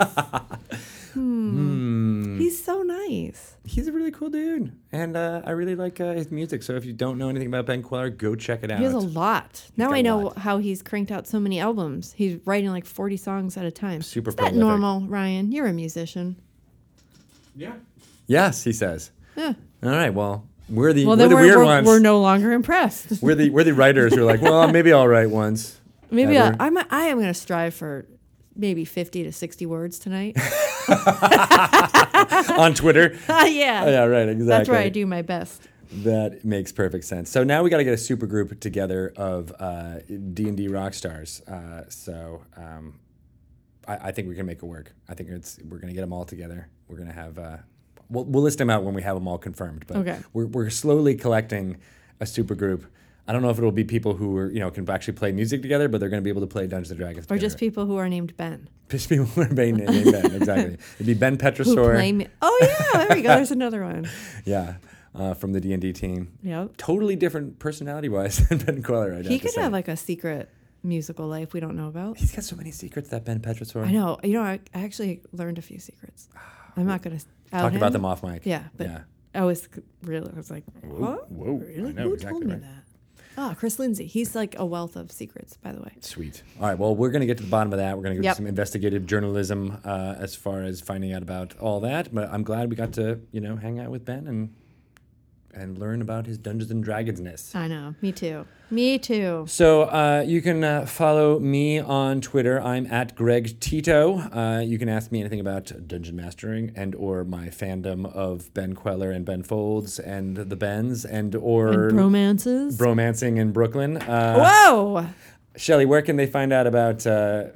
[1.13, 2.37] Hmm.
[2.39, 3.55] He's so nice.
[3.65, 6.63] He's a really cool dude, and uh, I really like uh, his music.
[6.63, 8.79] So if you don't know anything about Ben Kweller, go check it out.
[8.79, 9.69] He has a lot.
[9.77, 10.37] Now I know lot.
[10.39, 12.13] how he's cranked out so many albums.
[12.13, 14.01] He's writing like 40 songs at a time.
[14.01, 15.51] Super Is that normal, Ryan?
[15.51, 16.37] You're a musician.
[17.55, 17.73] Yeah.
[18.27, 19.11] Yes, he says.
[19.35, 19.53] Yeah.
[19.83, 20.13] All right.
[20.13, 21.87] Well, we're the Well, we're the we're, weird we're, ones.
[21.87, 23.21] we're no longer impressed.
[23.21, 25.77] we're the we're the writers who are like, well, maybe I'll write once.
[26.13, 26.57] Maybe I, Ever.
[26.59, 26.75] I'm.
[26.75, 28.05] a- I am going to strive for
[28.55, 30.37] maybe 50 to 60 words tonight.
[32.57, 33.17] on Twitter.
[33.29, 33.83] Ah, yeah.
[33.85, 34.29] Oh, yeah, right.
[34.29, 34.45] Exactly.
[34.45, 35.67] That's where I do my best.
[36.03, 37.29] That makes perfect sense.
[37.29, 39.99] So now we got to get a super group together of uh,
[40.33, 41.41] D and D rock stars.
[41.41, 42.99] Uh, so um,
[43.87, 44.93] I, I think we can make it work.
[45.09, 46.69] I think it's we're gonna get them all together.
[46.87, 47.57] We're gonna have uh,
[48.09, 49.83] we'll, we'll list them out when we have them all confirmed.
[49.85, 50.19] But Okay.
[50.31, 51.77] we're we're slowly collecting
[52.21, 52.85] a super group.
[53.27, 55.61] I don't know if it'll be people who are you know can actually play music
[55.61, 57.27] together, but they're going to be able to play Dungeons and Dragons.
[57.29, 58.67] Or just people who are named Ben.
[58.89, 60.31] just people who are named named Ben.
[60.35, 60.77] Exactly.
[60.95, 61.93] It'd be Ben Who Petrisor.
[61.95, 62.27] play me.
[62.41, 62.59] Oh,
[62.93, 63.05] yeah.
[63.07, 63.35] There we go.
[63.35, 64.09] There's another one.
[64.45, 64.75] Yeah,
[65.13, 66.37] uh, from the D and D team.
[66.43, 66.77] Yep.
[66.77, 69.13] Totally different personality wise than Ben Kweller.
[69.13, 69.61] I'd He have to could say.
[69.61, 70.49] have like a secret
[70.83, 72.17] musical life we don't know about.
[72.17, 73.85] He's got so many secrets that Ben Petrisor.
[73.85, 74.17] I know.
[74.23, 76.27] You know, I, I actually learned a few secrets.
[76.75, 78.45] I'm not going to Talk about them off mic.
[78.45, 78.99] Yeah, but yeah.
[79.35, 79.67] I was
[80.03, 81.29] really, I was like, what?
[81.31, 81.89] whoa, Really?
[81.89, 82.61] I know Who exactly told me right.
[82.61, 82.83] that?
[83.37, 84.05] Ah, Chris Lindsay.
[84.07, 85.93] He's like a wealth of secrets, by the way.
[86.01, 86.43] Sweet.
[86.59, 86.77] All right.
[86.77, 87.95] Well, we're going to get to the bottom of that.
[87.97, 88.33] We're going to go Yep.
[88.33, 92.13] to some investigative journalism uh, as far as finding out about all that.
[92.13, 94.53] But I'm glad we got to, you know, hang out with Ben and
[95.53, 97.55] and learn about his Dungeons and Dragonsness.
[97.55, 97.95] I know.
[98.01, 98.45] Me too.
[98.69, 99.43] Me too.
[99.47, 102.61] So uh, you can uh, follow me on Twitter.
[102.61, 104.17] I'm at Greg Tito.
[104.19, 108.73] Uh, you can ask me anything about dungeon mastering and or my fandom of Ben
[108.75, 112.77] Kweller and Ben Folds and the Bens and or And romances.
[112.77, 113.97] bromancing in Brooklyn.
[113.97, 115.05] Uh, Whoa!
[115.57, 117.47] Shelly, where can they find out about uh,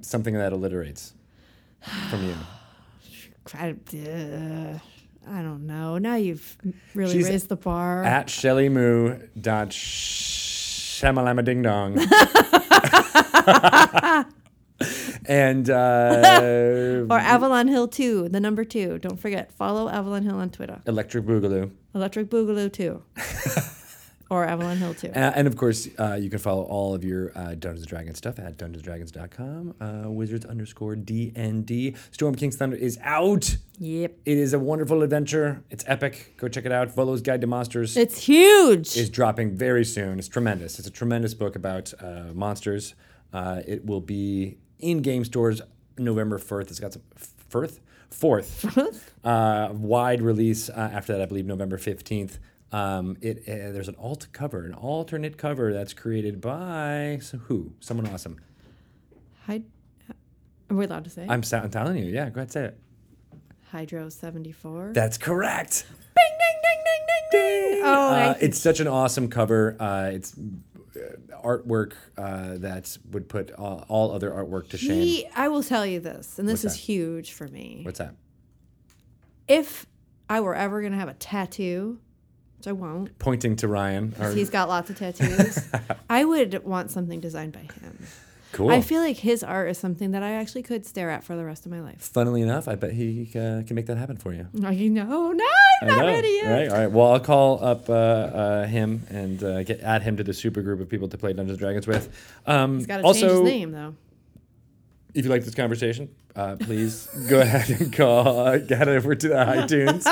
[0.00, 1.12] something that alliterates
[2.08, 2.34] from you?
[5.28, 5.98] I, don't know.
[5.98, 6.56] Now you've
[6.94, 8.04] really She's raised the bar.
[8.04, 11.98] At shellymoo dot shamalama ding dong.
[15.26, 18.98] and uh, or Avalon Hill 2, the number 2.
[18.98, 20.80] Don't forget, follow Avalon Hill on Twitter.
[20.86, 21.70] Electric Boogaloo.
[21.94, 23.02] Electric Boogaloo 2.
[24.30, 25.08] or Avalon Hill too.
[25.08, 28.16] Uh, and of course, uh, you can follow all of your uh, Dungeons and Dragons
[28.18, 29.74] stuff at dungeonsdragons.com.
[29.80, 31.96] Uh, wizards underscore DND.
[32.12, 33.56] Storm King's Thunder is out.
[33.78, 34.16] Yep.
[34.24, 35.62] It is a wonderful adventure.
[35.70, 36.34] It's epic.
[36.36, 36.94] Go check it out.
[36.94, 38.96] Volo's Guide to Monsters It's huge.
[38.96, 40.18] is dropping very soon.
[40.18, 40.78] It's tremendous.
[40.78, 42.94] It's a tremendous book about uh, monsters.
[43.32, 45.60] Uh, it will be in game stores
[45.98, 46.70] November 4th.
[46.70, 47.02] It's got some
[47.48, 47.80] Firth?
[48.10, 49.00] 4th.
[49.24, 52.38] uh, wide release uh, after that, I believe November 15th.
[52.72, 57.72] Um, it uh, there's an alt cover, an alternate cover that's created by so who?
[57.80, 58.36] Someone awesome.
[59.46, 59.62] Hy-
[60.70, 61.26] are we allowed to say?
[61.28, 62.04] I'm, sa- I'm telling you.
[62.12, 62.78] Yeah, go ahead say it.
[63.72, 64.92] Hydro 74.
[64.94, 65.84] That's correct.
[65.88, 67.06] Bing, ding, ding, ding,
[67.40, 67.82] ding, ding.
[67.84, 69.76] Oh, Uh, it's such an awesome cover.
[69.80, 75.02] Uh, it's uh, artwork uh, that would put all, all other artwork to shame.
[75.02, 76.84] He, I will tell you this, and this What's is that?
[76.92, 77.80] huge for me.
[77.84, 78.14] What's that?
[79.48, 79.86] If
[80.28, 81.98] I were ever going to have a tattoo,
[82.60, 84.14] which I won't, Pointing to Ryan.
[84.20, 85.66] Or, he's got lots of tattoos,
[86.10, 88.06] I would want something designed by him.
[88.52, 88.70] cool.
[88.70, 91.44] I feel like his art is something that I actually could stare at for the
[91.44, 92.00] rest of my life.
[92.12, 94.46] Funnily enough, I bet he uh, can make that happen for you.
[94.52, 95.44] Like, no, no,
[95.82, 96.50] I'm I not know, ready yet.
[96.50, 96.68] Right.
[96.68, 96.90] All right.
[96.90, 100.60] Well, I'll call up uh, uh, him and uh, get add him to the super
[100.60, 102.14] group of people to play Dungeons and Dragons with.
[102.46, 103.94] Um, He's got to change his name though.
[105.14, 109.28] if you like this conversation, uh, please go ahead and call, uh, get over to
[109.28, 110.04] the iTunes.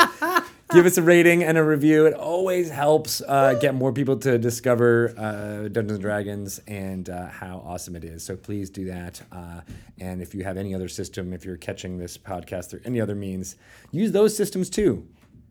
[0.71, 2.05] Give us a rating and a review.
[2.05, 7.29] It always helps uh, get more people to discover uh, Dungeons and Dragons and uh,
[7.29, 8.23] how awesome it is.
[8.23, 9.23] So please do that.
[9.33, 9.63] Uh,
[9.99, 13.15] and if you have any other system, if you're catching this podcast through any other
[13.15, 13.57] means,
[13.93, 15.07] use those systems too.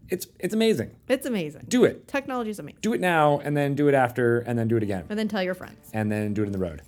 [0.09, 0.95] It's it's amazing.
[1.09, 1.65] It's amazing.
[1.67, 2.07] Do it.
[2.07, 2.79] Technology is amazing.
[2.81, 5.27] Do it now, and then do it after, and then do it again, And then
[5.27, 6.81] tell your friends, and then do it in the road.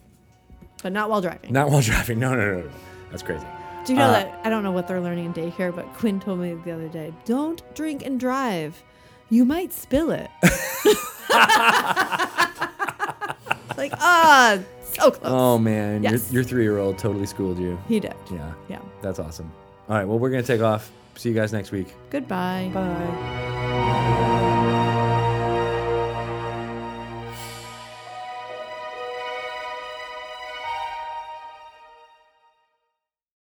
[0.84, 1.52] but not while driving.
[1.52, 2.20] Not while driving.
[2.20, 2.70] No, no, no, no.
[3.10, 3.46] That's crazy.
[3.86, 4.40] Do you know Uh, that?
[4.44, 7.14] I don't know what they're learning in daycare, but Quinn told me the other day
[7.26, 8.84] don't drink and drive.
[9.30, 10.30] You might spill it.
[13.78, 15.20] like, ah, so close.
[15.24, 16.32] Oh man, Yes.
[16.32, 17.80] your your three year old totally schooled you.
[17.88, 18.16] He did.
[18.32, 18.80] Yeah, Yeah.
[19.02, 19.52] that's awesome.
[19.88, 20.92] All right, well we're gonna take off.
[21.16, 21.94] See you guys next week.
[22.10, 22.72] Goodbye.
[22.74, 24.46] Bye.